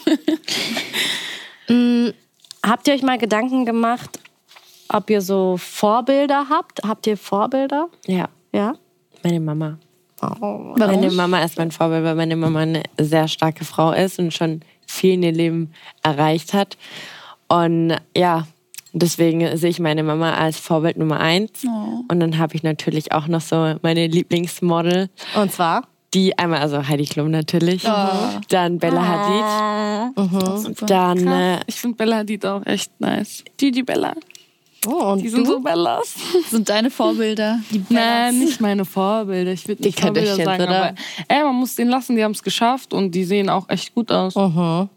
Habt 2.63 2.89
ihr 2.89 2.95
euch 2.95 3.03
mal 3.03 3.17
Gedanken 3.19 3.65
gemacht, 3.65 4.19
ob 4.89 5.09
ihr 5.09 5.23
so 5.23 5.57
Vorbilder 5.57 6.47
habt? 6.51 6.83
Habt 6.85 7.07
ihr 7.07 7.17
Vorbilder? 7.17 7.89
Ja, 8.07 8.29
Ja. 8.53 8.75
meine 9.23 9.41
Mama. 9.41 9.79
Oh. 10.23 10.75
Meine 10.77 11.11
Mama 11.11 11.43
ist 11.43 11.57
mein 11.57 11.71
Vorbild, 11.71 12.05
weil 12.05 12.15
meine 12.15 12.37
Mama 12.37 12.61
eine 12.61 12.83
sehr 12.99 13.27
starke 13.27 13.65
Frau 13.65 13.93
ist 13.93 14.19
und 14.19 14.35
schon 14.35 14.61
viel 14.87 15.15
in 15.15 15.23
ihr 15.23 15.33
Leben 15.33 15.73
erreicht 16.03 16.53
hat. 16.53 16.77
Und 17.49 17.97
ja, 18.15 18.47
deswegen 18.93 19.57
sehe 19.57 19.71
ich 19.71 19.79
meine 19.81 20.03
Mama 20.03 20.35
als 20.35 20.59
Vorbild 20.59 20.97
Nummer 20.97 21.21
eins. 21.21 21.65
Und 22.09 22.21
dann 22.21 22.39
habe 22.39 22.55
ich 22.55 22.63
natürlich 22.63 23.13
auch 23.13 23.27
noch 23.29 23.41
so 23.41 23.75
meine 23.83 24.07
Lieblingsmodel, 24.07 25.09
Und 25.37 25.53
zwar? 25.53 25.87
die 26.15 26.37
einmal, 26.39 26.61
also 26.61 26.87
Heidi 26.89 27.05
Klum 27.05 27.31
natürlich, 27.31 27.83
dann 28.49 28.79
Bella 28.79 29.07
Hadid, 29.07 30.17
Super. 30.63 30.87
dann 30.87 31.27
äh, 31.29 31.61
Ich 31.67 31.77
finde 31.77 31.97
Bella 31.97 32.17
Hadid 32.19 32.45
auch 32.47 32.67
echt 32.67 32.91
nice. 33.01 33.45
Gigi 33.57 33.83
Bella. 33.83 34.15
Oh, 34.89 35.13
und 35.13 35.23
Die 35.23 35.29
sind 35.29 35.47
du? 35.47 35.53
so 35.53 35.61
Bellas. 35.61 36.15
sind 36.49 36.67
deine 36.69 36.91
Vorbilder. 36.91 37.61
Die 37.71 37.79
Nein, 37.91 38.33
Bellas. 38.33 38.35
nicht 38.35 38.61
meine 38.63 38.87
Vorbilder. 38.87 39.53
Ich 39.53 39.69
würde 39.69 39.83
Die 39.83 39.89
nicht 39.91 40.01
Vorbilder 40.01 40.29
Kardashians, 40.37 40.59
sagen, 40.59 40.71
oder? 40.71 40.85
aber 40.89 40.95
ey, 41.29 41.45
man 41.45 41.55
muss 41.57 41.77
den 41.77 41.89
lassen, 41.89 42.17
die 42.17 42.25
haben 42.25 42.33
es 42.33 42.43
geschafft 42.43 42.95
und 42.95 43.11
die 43.15 43.25
sehen 43.25 43.51
auch 43.51 43.69
echt 43.69 43.95
gut 43.95 44.11
aus. 44.11 44.35
Mhm. 44.35 44.89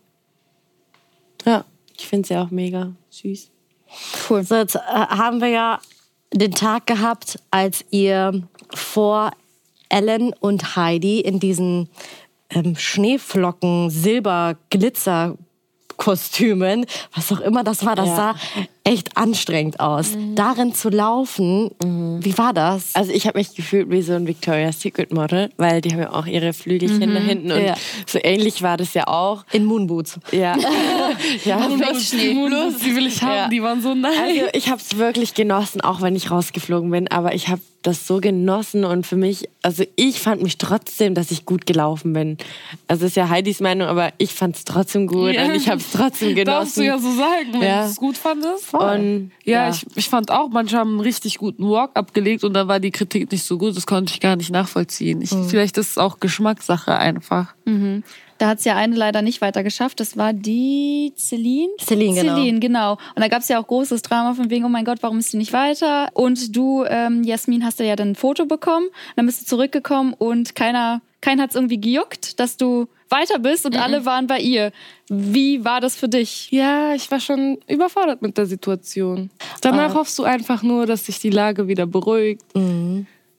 ja, 1.46 1.66
ich 1.98 2.08
finde 2.08 2.28
sie 2.28 2.38
auch 2.38 2.50
mega 2.50 2.94
süß. 3.10 3.52
Cool. 4.30 4.44
So, 4.44 4.56
jetzt 4.56 4.76
äh, 4.76 4.80
haben 4.80 5.42
wir 5.42 5.50
ja 5.50 5.80
den 6.34 6.52
Tag 6.52 6.88
gehabt, 6.88 7.40
als 7.52 7.86
ihr 7.92 8.44
vor 8.74 9.32
Ellen 9.90 10.34
und 10.40 10.76
Heidi 10.76 11.20
in 11.20 11.40
diesen 11.40 11.90
ähm, 12.50 12.76
Schneeflocken, 12.76 13.90
Silber, 13.90 14.56
Glitzer 14.70 15.36
Kostümen, 15.98 16.86
was 17.16 17.32
auch 17.32 17.40
immer 17.40 17.64
das 17.64 17.86
war, 17.86 17.96
das 17.96 18.08
Ja. 18.08 18.16
sah 18.16 18.36
echt 18.86 19.16
anstrengend 19.16 19.80
aus. 19.80 20.12
Darin 20.36 20.74
zu 20.74 20.90
laufen, 20.90 21.72
wie 22.22 22.38
war 22.38 22.54
das? 22.54 22.94
Also 22.96 23.12
ich 23.14 23.26
habe 23.28 23.38
mich 23.40 23.56
gefühlt 23.56 23.90
wie 23.90 24.02
so 24.02 24.12
ein 24.14 24.28
Victoria's 24.28 24.82
Secret 24.82 25.14
Model, 25.14 25.50
weil 25.56 25.80
die 25.80 25.92
haben 25.92 26.00
ja 26.02 26.12
auch 26.14 26.26
ihre 26.26 26.52
Flügelchen 26.52 27.14
da 27.14 27.20
hinten 27.22 27.52
und 27.54 27.64
Ja. 27.64 27.76
so 28.06 28.20
ähnlich 28.22 28.62
war 28.62 28.76
das 28.76 28.94
ja 28.94 29.08
auch. 29.08 29.46
In 29.54 29.64
Moonboots. 29.64 30.20
Ja, 30.34 30.58
ja. 31.46 31.68
Die 31.68 32.34
Moonboots, 32.34 32.80
die 32.84 32.96
will 32.96 33.08
ich 33.08 33.22
haben, 33.24 33.36
Ja. 33.36 33.48
die 33.48 33.64
waren 33.64 33.82
so 33.82 33.94
nice. 33.96 34.18
Also 34.20 34.42
ich 34.54 34.68
habe 34.70 34.82
es 34.82 34.98
wirklich 34.98 35.34
genossen, 35.34 35.80
auch 35.80 36.02
wenn 36.02 36.16
ich 36.16 36.30
rausgeflogen 36.30 36.92
bin, 36.92 37.08
aber 37.10 37.34
ich 37.36 37.48
habe 37.48 37.62
das 37.84 38.08
so 38.08 38.22
genossen 38.22 38.86
und 38.86 39.06
für 39.06 39.18
mich, 39.18 39.50
also 39.62 39.84
ich 39.98 40.22
fand 40.22 40.42
mich 40.42 40.58
trotzdem, 40.58 41.16
dass 41.16 41.32
ich 41.32 41.46
gut 41.46 41.66
gelaufen 41.66 42.14
bin. 42.14 42.38
Also 42.88 43.06
ist 43.08 43.18
ja 43.18 43.28
Heidis 43.28 43.60
Meinung, 43.60 43.90
aber 43.90 44.14
ich 44.20 44.34
fand 44.34 44.56
es 44.56 44.64
trotzdem 44.64 45.06
gut 45.06 45.34
Ja. 45.34 45.44
und 45.46 45.56
ich 45.56 45.68
habe 45.68 45.82
es 45.82 45.92
trotzdem 45.92 46.34
Darfst 46.46 46.78
du 46.78 46.82
genossen. 46.82 46.84
ja 46.86 46.98
so 46.98 47.18
sagen, 47.18 47.48
wenn 47.54 47.62
Ja. 47.62 47.84
du 47.84 47.90
es 47.90 47.98
gut 47.98 48.18
fandest. 48.18 48.73
Und 48.74 49.32
Ja, 49.44 49.70
Ich, 49.70 49.86
ich 49.96 50.10
fand 50.10 50.32
auch, 50.32 50.50
manche 50.50 50.78
haben 50.78 50.92
einen 50.92 51.00
richtig 51.00 51.38
guten 51.38 51.70
Walk 51.70 51.92
abgelegt 51.94 52.44
und 52.44 52.54
da 52.54 52.68
war 52.68 52.80
die 52.80 52.92
Kritik 52.92 53.32
nicht 53.32 53.44
so 53.44 53.58
gut. 53.58 53.76
Das 53.76 53.86
konnte 53.86 54.14
ich 54.14 54.20
gar 54.20 54.36
nicht 54.36 54.52
nachvollziehen. 54.52 55.22
Ich, 55.22 55.30
Vielleicht 55.30 55.78
ist 55.78 55.92
es 55.92 55.98
auch 55.98 56.20
Geschmackssache 56.20 56.98
einfach. 56.98 57.54
Da 58.38 58.50
hat 58.50 58.60
es 58.60 58.66
ja 58.66 58.76
eine 58.76 58.96
leider 58.96 59.22
nicht 59.22 59.42
weiter 59.42 59.64
geschafft. 59.64 60.00
Das 60.00 60.18
war 60.18 60.34
die 60.34 61.14
Celine. 61.16 61.70
Celine, 61.80 62.22
genau. 62.22 62.36
Celine, 62.36 62.60
genau. 62.60 62.92
Und 62.94 63.20
da 63.22 63.28
gab 63.28 63.42
es 63.42 63.48
ja 63.48 63.60
auch 63.60 63.68
großes 63.68 64.02
Drama 64.02 64.34
von 64.34 64.50
wegen, 64.50 64.66
oh 64.66 64.70
mein 64.70 64.86
Gott, 64.86 64.98
warum 65.02 65.20
ist 65.20 65.32
sie 65.32 65.38
nicht 65.38 65.54
weiter? 65.54 66.10
Und 66.14 66.56
du, 66.56 66.84
ähm, 66.86 67.24
Jasmin, 67.24 67.64
hast 67.64 67.80
ja 67.80 67.86
ja 67.86 67.96
dann 67.96 68.10
ein 68.12 68.16
Foto 68.16 68.46
bekommen. 68.46 68.88
Dann 69.16 69.26
bist 69.26 69.42
du 69.42 69.46
zurückgekommen 69.46 70.14
und 70.14 70.56
keiner, 70.56 71.02
keiner 71.22 71.44
hat 71.44 71.52
es 71.52 71.56
irgendwie 71.56 71.80
gejuckt, 71.80 72.40
dass 72.40 72.58
du 72.58 72.88
weiter 73.14 73.40
bist 73.40 73.66
und 73.66 73.78
alle 73.78 74.06
waren 74.06 74.28
bei 74.28 74.40
ihr. 74.40 74.72
Wie 75.08 75.64
war 75.64 75.80
das 75.80 75.96
für 75.96 76.10
dich? 76.10 76.50
Ja, 76.52 76.94
ich 76.94 77.10
war 77.12 77.20
schon 77.20 77.60
überfordert 77.68 78.22
mit 78.22 78.38
der 78.38 78.46
Situation. 78.46 79.30
Danach 79.62 79.94
hoffst 79.96 80.18
du 80.20 80.24
einfach 80.24 80.64
nur, 80.64 80.86
dass 80.86 81.06
sich 81.06 81.20
die 81.20 81.30
Lage 81.30 81.68
wieder 81.68 81.86
beruhigt. 81.86 82.42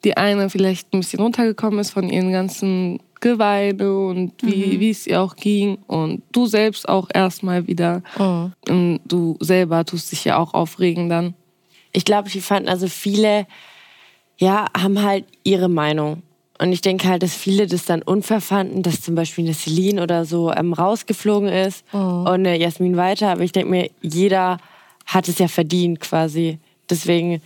Die 0.04 0.16
eine 0.16 0.48
vielleicht 0.50 0.92
ein 0.92 1.00
bisschen 1.00 1.20
runtergekommen 1.20 1.78
ist 1.80 1.90
von 1.90 2.08
ihren 2.10 2.30
ganzen 2.32 3.00
Geweide 3.20 3.96
und 3.96 4.32
wie, 4.42 4.78
wie 4.80 4.90
es 4.90 5.06
ihr 5.06 5.20
auch 5.22 5.34
ging. 5.34 5.78
Und 5.86 6.22
du 6.32 6.44
selbst 6.46 6.86
auch 6.88 7.08
erstmal 7.12 7.66
wieder. 7.66 8.02
Und 8.68 9.00
du 9.06 9.36
selber 9.40 9.84
tust 9.84 10.12
dich 10.12 10.24
ja 10.24 10.36
auch 10.36 10.52
aufregen 10.54 11.08
dann. 11.08 11.34
ich 11.92 12.04
glaube, 12.04 12.28
die 12.28 12.40
fanden, 12.42 12.68
also 12.68 12.86
viele, 12.88 13.46
ja, 14.36 14.66
haben 14.76 15.00
halt 15.02 15.24
ihre 15.42 15.68
Meinung. 15.68 16.22
Und 16.58 16.72
ich 16.72 16.80
denke 16.80 17.08
halt, 17.08 17.22
dass 17.22 17.34
viele 17.34 17.66
das 17.66 17.84
dann 17.84 18.02
unfair 18.02 18.40
fanden, 18.40 18.82
dass 18.82 19.00
zum 19.00 19.14
Beispiel 19.14 19.44
eine 19.44 19.54
Celine 19.54 20.02
oder 20.02 20.24
so 20.24 20.52
ähm, 20.52 20.72
rausgeflogen 20.72 21.48
ist 21.48 21.84
und 21.92 22.28
eine 22.28 22.56
Jasmin 22.56 22.96
weiter. 22.96 23.30
Aber 23.30 23.42
ich 23.42 23.52
denke 23.52 23.70
mir, 23.70 23.90
jeder 24.02 24.58
hat 25.06 25.28
es 25.28 25.38
ja 25.38 25.48
verdient 25.48 26.00
quasi. 26.00 26.58
Deswegen 26.88 27.42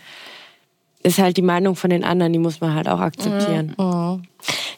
ist 1.03 1.19
halt 1.19 1.37
die 1.37 1.43
Meinung 1.43 1.75
von 1.75 1.91
den 1.91 2.05
anderen, 2.05 2.33
die 2.33 2.39
muss 2.39 2.61
man 2.61 2.75
halt 2.75 2.89
auch 2.89 3.01
akzeptieren. 3.01 3.75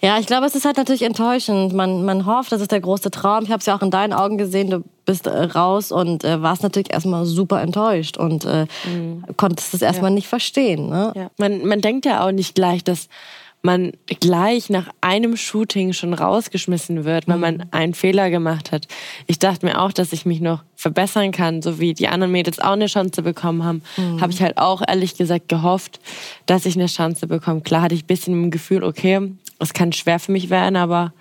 Ja, 0.03 0.19
ich 0.19 0.27
glaube, 0.27 0.47
es 0.47 0.55
ist 0.55 0.65
halt 0.65 0.79
natürlich 0.79 1.03
enttäuschend. 1.03 1.75
Man, 1.75 2.05
man 2.05 2.25
hofft, 2.25 2.53
das 2.53 2.63
ist 2.63 2.73
der 2.73 2.81
große 2.81 3.11
Traum. 3.11 3.45
Ich 3.45 3.51
habe 3.51 3.61
es 3.61 3.67
ja 3.67 3.77
auch 3.77 3.83
in 3.83 3.91
deinen 3.91 4.15
Augen 4.15 4.39
gesehen. 4.39 4.71
Du 4.71 4.83
bist 5.05 5.27
äh, 5.27 5.31
raus 5.31 5.93
und 5.93 6.25
äh, 6.25 6.41
warst 6.41 6.63
natürlich 6.63 6.93
erstmal 6.93 7.27
super 7.27 7.61
enttäuscht 7.61 8.17
und 8.17 8.45
äh, 8.47 8.67
konntest 9.37 9.75
es 9.75 9.83
erstmal 9.83 10.11
nicht 10.11 10.29
verstehen. 10.29 10.89
Ne? 10.89 11.13
Ja. 11.15 11.31
Man, 11.37 11.67
man 11.67 11.83
denkt 11.83 12.07
ja 12.07 12.25
auch 12.25 12.33
nicht 12.33 12.55
gleich, 12.55 12.83
dass 12.83 13.09
man 13.63 13.93
gleich 14.21 14.71
nach 14.71 14.89
einem 15.01 15.37
Shooting 15.37 15.93
schon 15.93 16.15
rausgeschmissen 16.15 17.05
wird, 17.05 17.29
weil 17.29 17.39
man 17.39 17.67
einen 17.73 17.95
Fehler 17.95 18.31
gemacht 18.31 18.73
hat. 18.73 18.89
Ich 19.27 19.39
dachte 19.39 19.67
mir 19.67 19.81
auch, 19.81 19.93
dass 19.93 20.13
ich 20.13 20.25
mich 20.25 20.41
noch 20.41 20.63
verbessern 20.77 21.31
kann, 21.31 21.61
so 21.61 21.79
wie 21.79 21.93
die 21.93 22.09
anderen 22.09 22.33
Mädels 22.33 22.59
auch 22.59 22.73
eine 22.73 22.87
Chance 22.87 23.23
bekommen 23.23 23.65
haben. 23.65 23.83
Habe 24.21 24.33
ich 24.33 24.41
halt 24.41 24.57
auch 24.57 24.83
ehrlich 24.87 25.17
gesagt 25.17 25.49
gehofft, 25.49 26.01
dass 26.47 26.65
ich 26.65 26.77
eine 26.77 26.87
Chance 26.87 27.27
bekomme. 27.27 27.61
Klar 27.61 27.83
hatte 27.83 27.95
ich 27.95 28.05
ein 28.05 28.07
bisschen 28.07 28.33
im 28.33 28.51
Gefühl, 28.51 28.83
okay, 28.83 29.31
es 29.59 29.75
kann 29.75 29.93
schwer 29.93 30.19
für 30.19 30.33
mich 30.33 30.49
werden, 30.49 30.77
aber 30.77 31.13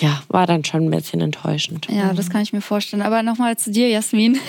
ja, 0.00 0.22
war 0.28 0.46
dann 0.46 0.64
schon 0.64 0.84
ein 0.86 0.90
bisschen 0.90 1.20
enttäuschend. 1.20 1.86
Ja, 1.90 2.12
das 2.14 2.30
kann 2.30 2.42
ich 2.42 2.52
mir 2.52 2.60
vorstellen. 2.62 3.02
Aber 3.02 3.22
nochmal 3.22 3.56
zu 3.58 3.70
dir, 3.70 3.88
Jasmin. 3.88 4.38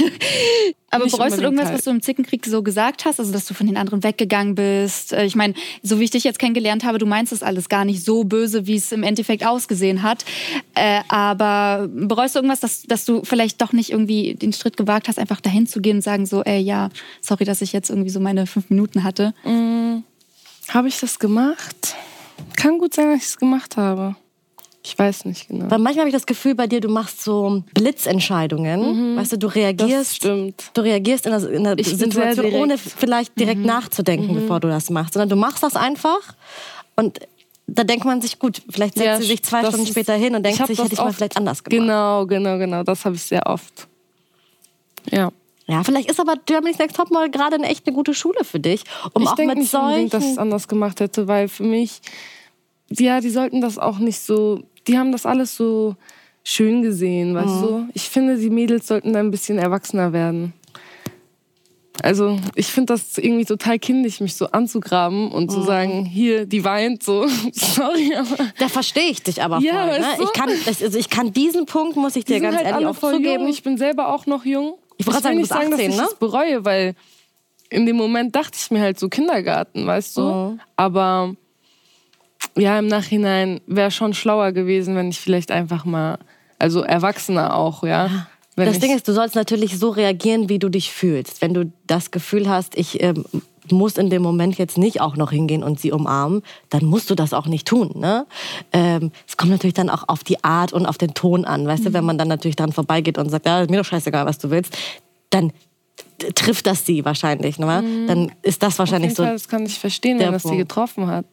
Aber 0.94 1.06
Nicht 1.06 1.16
bereust 1.16 1.38
du 1.38 1.42
irgendwas, 1.42 1.68
halt. 1.68 1.78
was 1.78 1.86
du 1.86 1.92
im 1.92 2.02
Zickenkrieg 2.02 2.46
so 2.46 2.64
gesagt 2.64 3.06
hast? 3.06 3.18
Also, 3.20 3.32
dass 3.32 3.46
du 3.46 3.54
von 3.54 3.66
den 3.66 3.78
anderen 3.78 4.04
weggegangen 4.04 4.56
bist? 4.56 5.14
Äh, 5.14 5.26
Ich 5.26 5.36
meine, 5.36 5.54
so 5.84 6.00
wie 6.00 6.04
ich 6.04 6.10
dich 6.12 6.26
jetzt 6.26 6.38
kennengelernt 6.38 6.84
habe, 6.84 6.98
du 6.98 7.06
meinst 7.06 7.32
das 7.32 7.44
alles 7.44 7.70
gar 7.70 7.86
nicht 7.86 8.04
so 8.04 8.26
böse, 8.26 8.68
wie 8.68 8.76
es 8.76 8.92
im 8.92 9.04
Endeffekt 9.04 9.46
ausgesehen 9.46 10.04
hat. 10.04 10.26
Äh, 10.76 11.02
aber 11.08 11.88
bereust 11.94 12.36
du 12.36 12.40
irgendwas, 12.40 12.60
dass, 12.60 12.84
dass 12.84 13.06
du 13.06 13.24
vielleicht 13.24 13.62
doch 13.62 13.72
nicht 13.72 13.90
irgendwie 13.92 14.36
den 14.36 14.52
Schritt 14.52 14.76
gewagt 14.76 15.08
hast, 15.08 15.18
einfach 15.18 15.40
dahin 15.40 15.66
zu 15.66 15.80
gehen 15.82 15.98
und 15.98 16.02
sagen 16.02 16.26
so, 16.26 16.44
ey, 16.44 16.60
ja, 16.60 16.90
sorry, 17.22 17.46
dass 17.46 17.62
ich 17.62 17.72
jetzt 17.72 17.90
irgendwie 17.90 18.10
so 18.10 18.20
meine 18.20 18.46
fünf 18.46 18.70
Minuten 18.70 19.04
hatte? 19.06 19.34
Habe 20.70 20.88
ich 20.88 21.00
das 21.00 21.20
gemacht? 21.20 21.96
Kann 22.58 22.78
gut 22.80 22.94
sein, 22.94 23.08
dass 23.12 23.18
ich 23.20 23.30
es 23.30 23.38
gemacht 23.38 23.78
habe. 23.78 24.16
Ich 24.84 24.98
weiß 24.98 25.26
nicht 25.26 25.48
genau. 25.48 25.70
Weil 25.70 25.78
manchmal 25.78 26.02
habe 26.04 26.10
ich 26.10 26.16
das 26.16 26.26
Gefühl 26.26 26.56
bei 26.56 26.66
dir, 26.66 26.82
du 26.82 26.90
machst 26.90 27.24
so 27.24 27.64
Blitzentscheidungen. 27.74 29.16
Weißt 29.16 29.32
du, 29.34 29.38
du 29.38 29.48
reagierst. 29.48 29.92
Das 29.92 30.16
stimmt. 30.16 30.72
Du 30.74 30.82
reagierst 30.82 31.28
in 31.28 31.32
der, 31.32 31.78
in 31.78 31.84
Situation, 31.84 32.54
ohne 32.54 32.78
vielleicht 32.78 33.40
direkt 33.40 33.62
nachzudenken, 33.62 34.34
bevor 34.34 34.60
du 34.60 34.68
das 34.68 34.90
machst. 34.90 35.14
Sondern 35.14 35.30
du 35.30 35.36
machst 35.36 35.62
das 35.62 35.76
einfach 35.76 36.36
und 36.96 37.20
da 37.68 37.84
denkt 37.84 38.06
man 38.06 38.22
sich, 38.22 38.38
gut, 38.40 38.62
vielleicht 38.70 38.96
setzt 38.96 39.06
Ja, 39.06 39.18
sie 39.18 39.28
sich 39.28 39.44
zwei 39.44 39.60
Stunden 39.64 39.84
ist- 39.84 39.90
später 39.92 40.14
hin 40.16 40.36
und 40.36 40.44
denkt 40.44 40.66
sich, 40.66 40.78
hätte 40.78 40.94
ich 40.94 41.00
mal 41.00 41.14
vielleicht 41.14 41.38
anders 41.38 41.64
gemacht. 41.64 41.80
Genau, 41.82 42.26
genau, 42.26 42.58
genau. 42.58 42.84
Das 42.84 43.06
habe 43.06 43.16
ich 43.16 43.24
sehr 43.24 43.46
oft. 43.46 43.88
Ja. 45.10 45.32
Ja, 45.68 45.84
vielleicht 45.84 46.10
ist 46.10 46.20
aber 46.20 46.34
Germany's 46.46 46.80
Next 46.80 46.98
Topmodel 46.98 47.30
gerade 47.30 47.56
eine 47.56 47.68
echt 47.68 47.88
eine 47.88 47.96
gute 47.96 48.14
Schule 48.14 48.44
für 48.44 48.60
dich, 48.60 48.84
um 49.14 49.22
ich 49.22 49.30
auch 49.30 49.36
denke 49.36 49.56
mit 49.56 49.64
nicht 49.64 49.74
unbedingt, 49.74 50.14
dass 50.14 50.24
ich 50.24 50.30
es 50.32 50.36
solchen... 50.36 50.40
anders 50.42 50.68
gemacht 50.68 51.00
hätte, 51.00 51.28
weil 51.30 51.48
für 51.48 51.64
mich, 51.64 52.02
ja, 52.90 53.22
die 53.22 53.30
sollten 53.30 53.62
das 53.62 53.78
auch 53.78 54.00
nicht 54.00 54.20
so, 54.20 54.64
die 54.88 54.98
haben 54.98 55.12
das 55.12 55.26
alles 55.26 55.56
so 55.56 55.96
schön 56.44 56.82
gesehen, 56.82 57.36
weißt 57.36 57.56
Mhm. 57.56 57.62
du? 57.62 57.88
Ich 57.94 58.10
finde, 58.10 58.38
die 58.38 58.50
Mädels 58.50 58.88
sollten 58.88 59.16
ein 59.16 59.30
bisschen 59.32 59.58
erwachsener 59.60 60.12
werden. 60.14 60.54
Also, 62.04 62.40
ich 62.56 62.66
finde 62.68 62.94
das 62.94 63.18
irgendwie 63.20 63.46
total 63.46 63.78
kindisch, 63.78 64.22
mich 64.22 64.36
so 64.36 64.48
anzugraben 64.48 65.30
und 65.32 65.46
Mhm. 65.46 65.50
zu 65.50 65.62
sagen, 65.62 66.06
hier, 66.06 66.46
die 66.48 66.64
weint 66.64 67.04
so. 67.04 67.28
Sorry, 67.54 68.16
aber. 68.16 68.38
Da 68.58 68.70
verstehe 68.70 69.10
ich 69.12 69.22
dich 69.22 69.44
aber 69.44 69.58
voll. 69.58 69.66
Ja, 69.66 69.86
ne? 69.86 69.92
weißt 70.04 70.20
du? 70.20 70.24
ich, 70.24 70.34
kann, 70.34 70.50
also 70.84 70.98
ich 70.98 71.10
kann 71.10 71.32
diesen 71.32 71.66
Punkt, 71.68 71.98
muss 71.98 72.16
ich 72.16 72.26
dir 72.26 72.36
Die 72.36 72.40
sind 72.40 72.44
ganz 72.44 72.58
halt 72.58 72.68
ehrlich 72.68 72.88
auch 72.88 72.96
voll 72.96 73.14
zugeben. 73.16 73.42
Jung. 73.44 73.50
Ich 73.50 73.62
bin 73.62 73.78
selber 73.78 74.08
auch 74.16 74.26
noch 74.26 74.46
jung. 74.46 74.76
Ich 74.98 75.06
wollte 75.06 75.22
sagen, 75.22 75.38
nicht 75.38 75.50
sagen, 75.50 75.74
18, 75.74 75.78
dass 75.88 75.96
ich 75.96 76.02
ne? 76.02 76.08
es 76.08 76.16
bereue, 76.16 76.66
weil 76.66 76.96
in 77.70 77.86
dem 77.86 77.98
Moment 77.98 78.36
dachte 78.36 78.58
ich 78.60 78.72
mir 78.72 78.82
halt 78.82 79.00
so 79.00 79.08
Kindergarten, 79.08 79.86
weißt 79.86 80.18
du? 80.18 80.22
Mhm. 80.22 80.60
Aber 80.76 81.36
Ja, 82.58 82.78
im 82.80 82.88
Nachhinein 82.88 83.62
wäre 83.68 83.92
schon 83.92 84.14
schlauer 84.14 84.52
gewesen, 84.52 84.96
wenn 84.96 85.10
ich 85.10 85.20
vielleicht 85.20 85.52
einfach 85.52 85.86
mal, 85.86 86.18
also 86.60 86.82
Erwachsener 86.82 87.56
auch, 87.56 87.84
ja. 87.84 88.08
ja. 88.08 88.66
das 88.66 88.80
Ding 88.80 88.96
ist, 88.96 89.08
du 89.08 89.14
sollst 89.14 89.36
natürlich 89.36 89.80
so 89.80 89.90
reagieren, 89.90 90.50
wie 90.50 90.60
du 90.60 90.70
dich 90.70 90.92
fühlst. 90.92 91.42
Wenn 91.42 91.54
du 91.54 91.72
das 91.88 92.12
Gefühl 92.12 92.50
hast, 92.50 92.78
ich 92.78 93.02
ähm, 93.02 93.26
muss 93.72 93.98
in 93.98 94.10
dem 94.10 94.22
Moment 94.22 94.58
jetzt 94.58 94.78
nicht 94.78 95.02
auch 95.02 95.16
noch 95.16 95.32
hingehen 95.32 95.64
und 95.64 95.80
sie 95.80 95.92
umarmen, 95.92 96.42
dann 96.70 96.86
musst 96.86 97.10
du 97.10 97.16
das 97.16 97.34
auch 97.34 97.48
nicht 97.48 97.68
tun. 97.68 97.92
Ne? 97.96 98.26
Ähm, 98.74 99.12
es 99.28 99.38
kommt 99.38 99.52
natürlich 99.52 99.74
dann 99.74 99.90
auch 99.90 100.04
auf 100.08 100.24
die 100.24 100.44
Art 100.44 100.74
und 100.74 100.86
auf 100.86 100.98
den 100.98 101.14
Ton 101.14 101.46
an. 101.46 101.68
Weißt 101.68 101.84
mhm. 101.84 101.88
du, 101.88 101.94
wenn 101.94 102.06
man 102.06 102.18
dann 102.18 102.28
natürlich 102.28 102.56
dran 102.56 102.72
vorbeigeht 102.72 103.18
und 103.18 103.30
sagt, 103.30 103.46
ja, 103.46 103.62
ist 103.62 103.70
mir 103.70 103.78
doch 103.78 103.86
scheißegal, 103.86 104.26
was 104.26 104.38
du 104.40 104.50
willst, 104.50 104.78
dann 105.30 105.54
trifft 106.36 106.68
das 106.68 106.86
sie 106.86 107.06
wahrscheinlich. 107.06 107.60
Ne? 107.60 107.82
Mhm. 107.82 108.08
Dann 108.08 108.32
ist 108.42 108.62
das 108.64 108.78
wahrscheinlich 108.80 109.16
so. 109.16 109.24
Fall, 109.24 109.34
das 109.34 109.48
kann 109.48 109.66
ich 109.66 109.80
verstehen, 109.80 110.20
wenn 110.20 110.32
das 110.32 110.44
sie 110.44 110.58
getroffen 110.58 111.08
hat. 111.08 111.26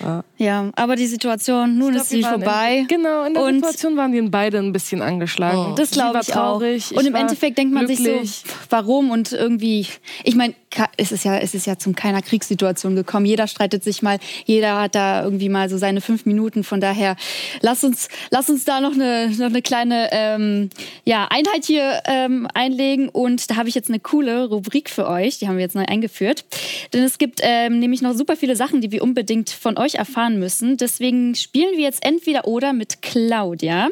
Ja. 0.00 0.24
ja, 0.36 0.70
aber 0.76 0.96
die 0.96 1.06
Situation, 1.06 1.78
nun 1.78 1.92
glaub, 1.92 2.02
ist 2.02 2.10
sie 2.10 2.22
vorbei. 2.22 2.78
In, 2.80 2.88
genau, 2.88 3.24
in 3.24 3.34
der 3.34 3.42
und 3.42 3.54
Situation 3.56 3.96
waren 3.96 4.12
die 4.12 4.20
beide 4.22 4.58
ein 4.58 4.72
bisschen 4.72 5.02
angeschlagen. 5.02 5.72
Oh. 5.72 5.74
Das 5.74 5.90
glaube 5.90 6.20
ich 6.20 6.28
traurig, 6.28 6.92
auch. 6.92 6.98
Und 6.98 7.06
im 7.06 7.14
Endeffekt 7.14 7.58
denkt 7.58 7.72
man 7.72 7.86
glücklich. 7.86 8.30
sich 8.30 8.40
so, 8.40 8.54
warum 8.70 9.10
und 9.10 9.32
irgendwie, 9.32 9.86
ich 10.24 10.34
meine, 10.34 10.54
es 10.96 11.12
ist 11.12 11.24
ja, 11.24 11.38
es 11.38 11.54
ist 11.54 11.66
ja 11.66 11.78
zum 11.78 11.94
keiner 11.94 12.22
Kriegssituation 12.22 12.94
gekommen. 12.94 13.26
Jeder 13.26 13.46
streitet 13.46 13.82
sich 13.82 14.02
mal, 14.02 14.18
jeder 14.44 14.80
hat 14.80 14.94
da 14.94 15.22
irgendwie 15.24 15.48
mal 15.48 15.68
so 15.68 15.78
seine 15.78 16.00
fünf 16.00 16.26
Minuten. 16.26 16.64
Von 16.64 16.80
daher, 16.80 17.16
lass 17.60 17.84
uns, 17.84 18.08
lass 18.30 18.50
uns 18.50 18.64
da 18.64 18.80
noch 18.80 18.92
eine, 18.92 19.30
noch 19.30 19.46
eine 19.46 19.62
kleine 19.62 20.08
ähm, 20.12 20.70
ja, 21.04 21.28
Einheit 21.30 21.64
hier 21.64 22.02
ähm, 22.06 22.46
einlegen. 22.52 23.08
Und 23.08 23.50
da 23.50 23.56
habe 23.56 23.68
ich 23.68 23.74
jetzt 23.74 23.88
eine 23.88 24.00
coole 24.00 24.46
Rubrik 24.46 24.90
für 24.90 25.08
euch. 25.08 25.38
Die 25.38 25.48
haben 25.48 25.56
wir 25.56 25.62
jetzt 25.62 25.76
neu 25.76 25.84
eingeführt. 25.86 26.44
Denn 26.92 27.02
es 27.02 27.18
gibt 27.18 27.40
ähm, 27.42 27.78
nämlich 27.78 28.02
noch 28.02 28.14
super 28.14 28.36
viele 28.36 28.56
Sachen, 28.56 28.80
die 28.80 28.90
wir 28.90 29.02
unbedingt 29.02 29.50
von 29.50 29.78
euch 29.78 29.85
erfahren 29.94 30.38
müssen. 30.38 30.76
Deswegen 30.76 31.34
spielen 31.34 31.76
wir 31.76 31.84
jetzt 31.84 32.04
entweder 32.04 32.46
oder 32.46 32.72
mit 32.72 33.02
Claudia. 33.02 33.88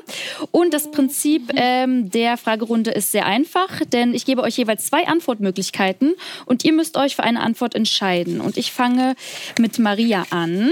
Und 0.50 0.74
das 0.74 0.90
Prinzip 0.90 1.52
ähm, 1.56 2.10
der 2.10 2.36
Fragerunde 2.36 2.90
ist 2.90 3.12
sehr 3.12 3.26
einfach, 3.26 3.84
denn 3.92 4.14
ich 4.14 4.26
gebe 4.26 4.42
euch 4.42 4.56
jeweils 4.56 4.86
zwei 4.86 5.06
Antwortmöglichkeiten 5.06 6.14
und 6.46 6.64
ihr 6.64 6.72
müsst 6.72 6.96
euch 6.96 7.16
für 7.16 7.22
eine 7.22 7.40
Antwort 7.40 7.74
entscheiden. 7.74 8.40
Und 8.40 8.56
ich 8.56 8.72
fange 8.72 9.14
mit 9.58 9.78
Maria 9.78 10.26
an. 10.30 10.70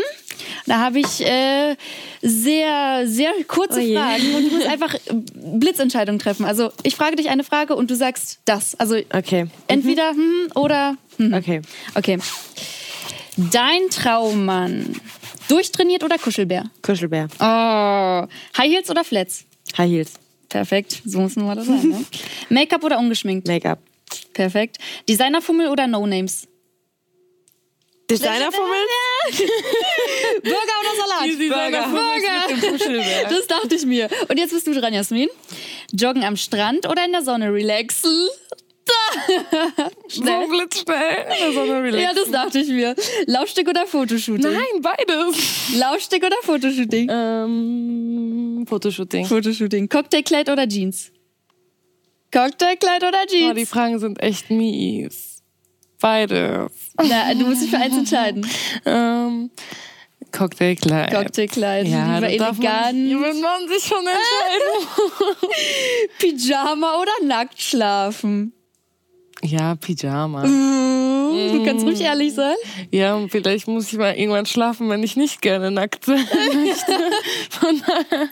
Da 0.66 0.78
habe 0.78 1.00
ich 1.00 1.20
äh, 1.20 1.76
sehr, 2.20 3.02
sehr 3.06 3.32
kurze 3.46 3.80
oh 3.80 3.94
Fragen 3.94 4.34
und 4.34 4.44
du 4.50 4.56
musst 4.56 4.66
einfach 4.66 4.94
Blitzentscheidungen 5.34 6.18
treffen. 6.18 6.44
Also 6.44 6.70
ich 6.82 6.96
frage 6.96 7.16
dich 7.16 7.28
eine 7.28 7.44
Frage 7.44 7.76
und 7.76 7.90
du 7.90 7.94
sagst 7.94 8.40
das. 8.44 8.74
Also 8.78 8.96
okay. 9.12 9.46
entweder 9.68 10.10
hm 10.10 10.48
oder 10.54 10.96
hm. 11.18 11.34
Okay. 11.34 11.62
Okay. 11.94 12.18
Dein 13.36 13.88
Traummann. 13.90 15.00
Durchtrainiert 15.48 16.04
oder 16.04 16.18
Kuschelbär? 16.18 16.64
Kuschelbär. 16.82 17.28
Oh. 17.40 18.26
High 18.58 18.70
Heels 18.70 18.90
oder 18.90 19.04
Flats? 19.04 19.44
High 19.76 19.90
Heels. 19.90 20.12
Perfekt. 20.48 21.00
So 21.04 21.20
muss 21.20 21.36
man 21.36 21.56
das 21.56 21.66
sein. 21.66 21.88
Ne? 21.88 22.04
Make-up 22.50 22.84
oder 22.84 22.98
ungeschminkt? 22.98 23.46
Make-up. 23.48 23.78
Perfekt. 24.34 24.78
Designerfummel 25.08 25.68
oder 25.68 25.86
No-Names? 25.86 26.46
Designerfummel? 28.10 28.76
Burger 30.42 30.56
oder 30.80 30.96
Salat? 30.96 31.24
Die 31.24 31.48
Burger. 31.48 31.88
Burger. 31.88 33.30
Das 33.30 33.46
dachte 33.46 33.74
ich 33.74 33.86
mir. 33.86 34.10
Und 34.28 34.38
jetzt 34.38 34.52
bist 34.52 34.66
du 34.66 34.74
dran, 34.78 34.92
Jasmin. 34.92 35.28
Joggen 35.92 36.24
am 36.24 36.36
Strand 36.36 36.86
oder 36.86 37.04
in 37.06 37.12
der 37.12 37.22
Sonne 37.22 37.52
relaxen? 37.52 38.28
Schnell. 40.08 40.42
So 40.42 40.48
blitzschnell. 40.48 41.80
Relaxen. 41.82 42.00
Ja, 42.00 42.12
das 42.14 42.30
dachte 42.30 42.58
ich 42.60 42.68
mir. 42.68 42.94
Laufstück 43.26 43.68
oder 43.68 43.86
Fotoshooting? 43.86 44.52
Nein, 44.52 44.80
beides. 44.80 45.76
Laufstück 45.78 46.24
oder 46.24 46.36
Fotoshooting? 46.42 47.08
Ähm, 47.10 48.66
Fotoshooting. 48.68 49.26
Fotoshooting. 49.26 49.88
Cocktailkleid 49.88 50.48
oder 50.48 50.66
Jeans? 50.68 51.12
Cocktailkleid 52.32 53.04
oder 53.04 53.26
Jeans? 53.26 53.50
Oh, 53.50 53.54
die 53.54 53.66
Fragen 53.66 53.98
sind 53.98 54.22
echt 54.22 54.50
mies. 54.50 55.42
Beides. 56.00 56.70
Na, 56.96 57.32
du 57.34 57.46
musst 57.46 57.62
dich 57.62 57.70
für 57.70 57.76
eins 57.78 57.96
entscheiden. 57.96 58.46
ähm, 58.86 59.50
Cocktailkleid. 60.32 61.12
Cocktailkleid. 61.12 61.86
Ja, 61.86 62.18
lieber 62.18 62.28
elegant. 62.28 62.62
Man, 62.62 62.94
will 62.94 63.34
man 63.40 63.68
sich 63.68 63.84
schon 63.84 64.04
entscheiden. 64.06 65.48
Pyjama 66.18 67.00
oder 67.00 67.12
nackt 67.26 67.60
schlafen? 67.60 68.52
Ja, 69.44 69.74
Pyjama. 69.74 70.46
Mm, 70.46 71.52
du 71.52 71.64
kannst 71.64 71.84
ruhig 71.84 72.00
ehrlich 72.00 72.34
sein. 72.34 72.54
Ja, 72.90 73.14
und 73.14 73.30
vielleicht 73.30 73.66
muss 73.66 73.92
ich 73.92 73.98
mal 73.98 74.14
irgendwann 74.14 74.46
schlafen, 74.46 74.88
wenn 74.88 75.02
ich 75.02 75.16
nicht 75.16 75.42
gerne 75.42 75.70
nackt 75.70 76.04
sein 76.04 76.18
möchte. 76.64 76.92
Von 77.50 77.80
daher. 77.86 78.28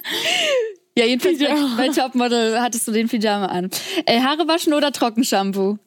Ja, 0.96 1.05
jedenfalls 1.05 1.38
Pyjama. 1.38 1.75
bei 1.77 1.88
Topmodel 1.88 2.61
hattest 2.61 2.87
du 2.87 2.92
den 2.92 3.09
Pyjama 3.09 3.46
an. 3.46 3.70
Äh, 4.07 4.20
Haare 4.20 4.46
waschen 4.46 4.73
oder 4.73 4.92
Trockenshampoo? 4.92 5.79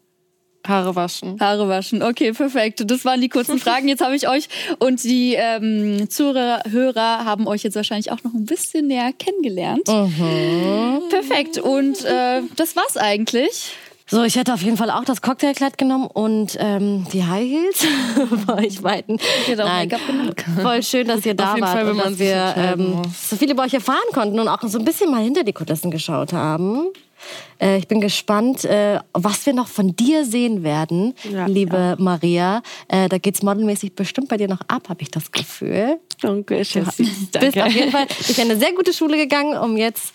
Haare 0.65 0.95
waschen. 0.95 1.37
Haare 1.41 1.67
waschen. 1.67 2.01
Okay, 2.01 2.31
perfekt. 2.31 2.89
Das 2.89 3.03
waren 3.03 3.19
die 3.19 3.27
kurzen 3.27 3.59
Fragen. 3.65 3.89
Jetzt 3.89 4.01
habe 4.01 4.15
ich 4.15 4.29
euch 4.29 4.47
und 4.79 5.03
die 5.03 5.35
ähm, 5.37 6.09
Zuhörer 6.09 7.25
haben 7.25 7.47
euch 7.47 7.63
jetzt 7.63 7.75
wahrscheinlich 7.75 8.11
auch 8.11 8.23
noch 8.23 8.33
ein 8.33 8.45
bisschen 8.45 8.87
näher 8.87 9.11
kennengelernt. 9.11 9.87
Mhm. 9.89 11.01
Perfekt. 11.09 11.57
Und 11.57 12.05
äh, 12.05 12.41
das 12.55 12.75
war's 12.77 12.95
eigentlich. 12.95 13.73
So, 14.13 14.21
ich 14.21 14.35
hätte 14.35 14.53
auf 14.53 14.61
jeden 14.61 14.77
Fall 14.77 14.91
auch 14.91 15.05
das 15.05 15.23
Cocktailkleid 15.23 15.75
genommen 15.75 16.05
und 16.05 16.55
ähm, 16.59 17.07
die 17.11 17.25
High 17.25 17.49
Heels 17.49 17.87
bei 18.45 18.65
euch 18.65 18.79
beiden. 18.79 19.15
Ich 19.15 19.47
hätte 19.47 19.65
auch 19.65 19.69
Make-up 19.69 20.05
genommen. 20.05 20.35
Voll 20.61 20.83
schön, 20.83 21.07
dass 21.07 21.25
ihr 21.25 21.33
da 21.33 21.59
wart 21.59 21.71
Fall, 21.71 21.89
und 21.89 21.97
dass 21.97 22.19
wir 22.19 22.53
ähm, 22.55 23.01
so 23.11 23.35
viel 23.35 23.49
über 23.49 23.63
euch 23.63 23.73
erfahren 23.73 23.97
konnten 24.13 24.39
und 24.39 24.47
auch 24.47 24.61
so 24.61 24.77
ein 24.77 24.85
bisschen 24.85 25.09
mal 25.09 25.23
hinter 25.23 25.43
die 25.43 25.51
Kulissen 25.51 25.89
geschaut 25.89 26.31
haben. 26.31 26.89
Äh, 27.59 27.79
ich 27.79 27.87
bin 27.87 28.01
gespannt, 28.01 28.65
äh, 28.65 28.99
was 29.13 29.47
wir 29.47 29.53
noch 29.53 29.67
von 29.67 29.95
dir 29.95 30.25
sehen 30.25 30.61
werden, 30.61 31.15
ja, 31.31 31.47
liebe 31.47 31.75
ja. 31.75 31.95
Maria. 31.97 32.61
Äh, 32.89 33.09
da 33.09 33.17
geht's 33.17 33.41
modelmäßig 33.41 33.95
bestimmt 33.95 34.27
bei 34.27 34.37
dir 34.37 34.47
noch 34.47 34.61
ab, 34.67 34.89
habe 34.89 35.01
ich 35.01 35.09
das 35.09 35.31
Gefühl. 35.31 35.97
Danke, 36.21 36.61
Du 36.61 37.39
bist 37.39 37.57
auf 37.57 37.73
jeden 37.73 37.91
Fall 37.91 38.05
durch 38.27 38.39
eine 38.39 38.57
sehr 38.57 38.73
gute 38.73 38.93
Schule 38.93 39.17
gegangen, 39.17 39.57
um 39.57 39.75
jetzt 39.75 40.13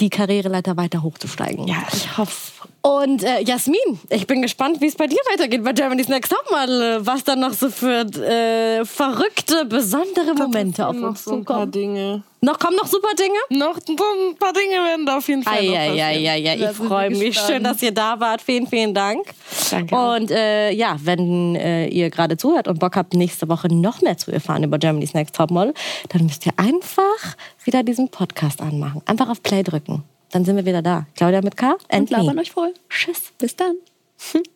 die 0.00 0.10
Karriereleiter 0.10 0.76
weiter 0.76 1.04
hochzusteigen. 1.04 1.68
Ja, 1.68 1.86
ich 1.92 2.18
hoffe. 2.18 2.52
Und 2.86 3.24
äh, 3.24 3.42
Jasmin, 3.42 3.98
ich 4.10 4.28
bin 4.28 4.42
gespannt, 4.42 4.80
wie 4.80 4.86
es 4.86 4.94
bei 4.94 5.08
dir 5.08 5.18
weitergeht 5.32 5.64
bei 5.64 5.72
Germany's 5.72 6.06
Next 6.06 6.30
Topmodel. 6.30 7.04
Was 7.04 7.24
dann 7.24 7.40
noch 7.40 7.52
so 7.52 7.68
für 7.68 8.02
äh, 8.22 8.84
verrückte, 8.84 9.64
besondere 9.64 10.34
Momente 10.34 10.86
auf 10.86 10.94
uns 10.94 11.24
zukommen. 11.24 11.44
So 11.46 11.52
ein 11.54 11.70
Dinge. 11.72 12.22
Noch 12.42 12.60
kommen 12.60 12.76
noch 12.76 12.86
super 12.86 13.08
Dinge? 13.18 13.60
Noch 13.60 13.78
ein 13.78 14.36
paar 14.38 14.52
Dinge 14.52 14.76
werden 14.84 15.04
da 15.04 15.16
auf 15.16 15.26
jeden 15.26 15.42
Fall 15.42 15.58
ah, 15.58 15.62
ja, 15.62 15.92
ja, 15.92 16.10
ja, 16.10 16.36
ja, 16.36 16.70
Ich 16.70 16.76
freue 16.76 17.10
mich. 17.10 17.36
Schön, 17.36 17.64
dass 17.64 17.82
ihr 17.82 17.90
da 17.90 18.20
wart. 18.20 18.40
Vielen, 18.40 18.68
vielen 18.68 18.94
Dank. 18.94 19.34
Danke. 19.68 19.96
Und 19.96 20.30
äh, 20.30 20.70
ja, 20.70 20.96
wenn 21.02 21.56
äh, 21.56 21.88
ihr 21.88 22.08
gerade 22.08 22.36
zuhört 22.36 22.68
und 22.68 22.78
Bock 22.78 22.94
habt, 22.94 23.14
nächste 23.14 23.48
Woche 23.48 23.66
noch 23.66 24.00
mehr 24.00 24.16
zu 24.16 24.30
erfahren 24.30 24.62
über 24.62 24.78
Germany's 24.78 25.12
Next 25.12 25.34
Topmodel, 25.34 25.74
dann 26.10 26.24
müsst 26.24 26.46
ihr 26.46 26.52
einfach 26.56 27.02
wieder 27.64 27.82
diesen 27.82 28.10
Podcast 28.10 28.60
anmachen. 28.60 29.02
Einfach 29.06 29.28
auf 29.28 29.42
Play 29.42 29.64
drücken. 29.64 30.04
Dann 30.36 30.44
sind 30.44 30.56
wir 30.56 30.66
wieder 30.66 30.82
da. 30.82 31.06
Claudia 31.14 31.40
mit 31.40 31.56
K. 31.56 31.78
Und 31.90 32.10
labern 32.10 32.38
euch 32.38 32.50
voll. 32.50 32.74
Tschüss. 32.90 33.32
Bis 33.38 33.56
dann. 33.56 33.76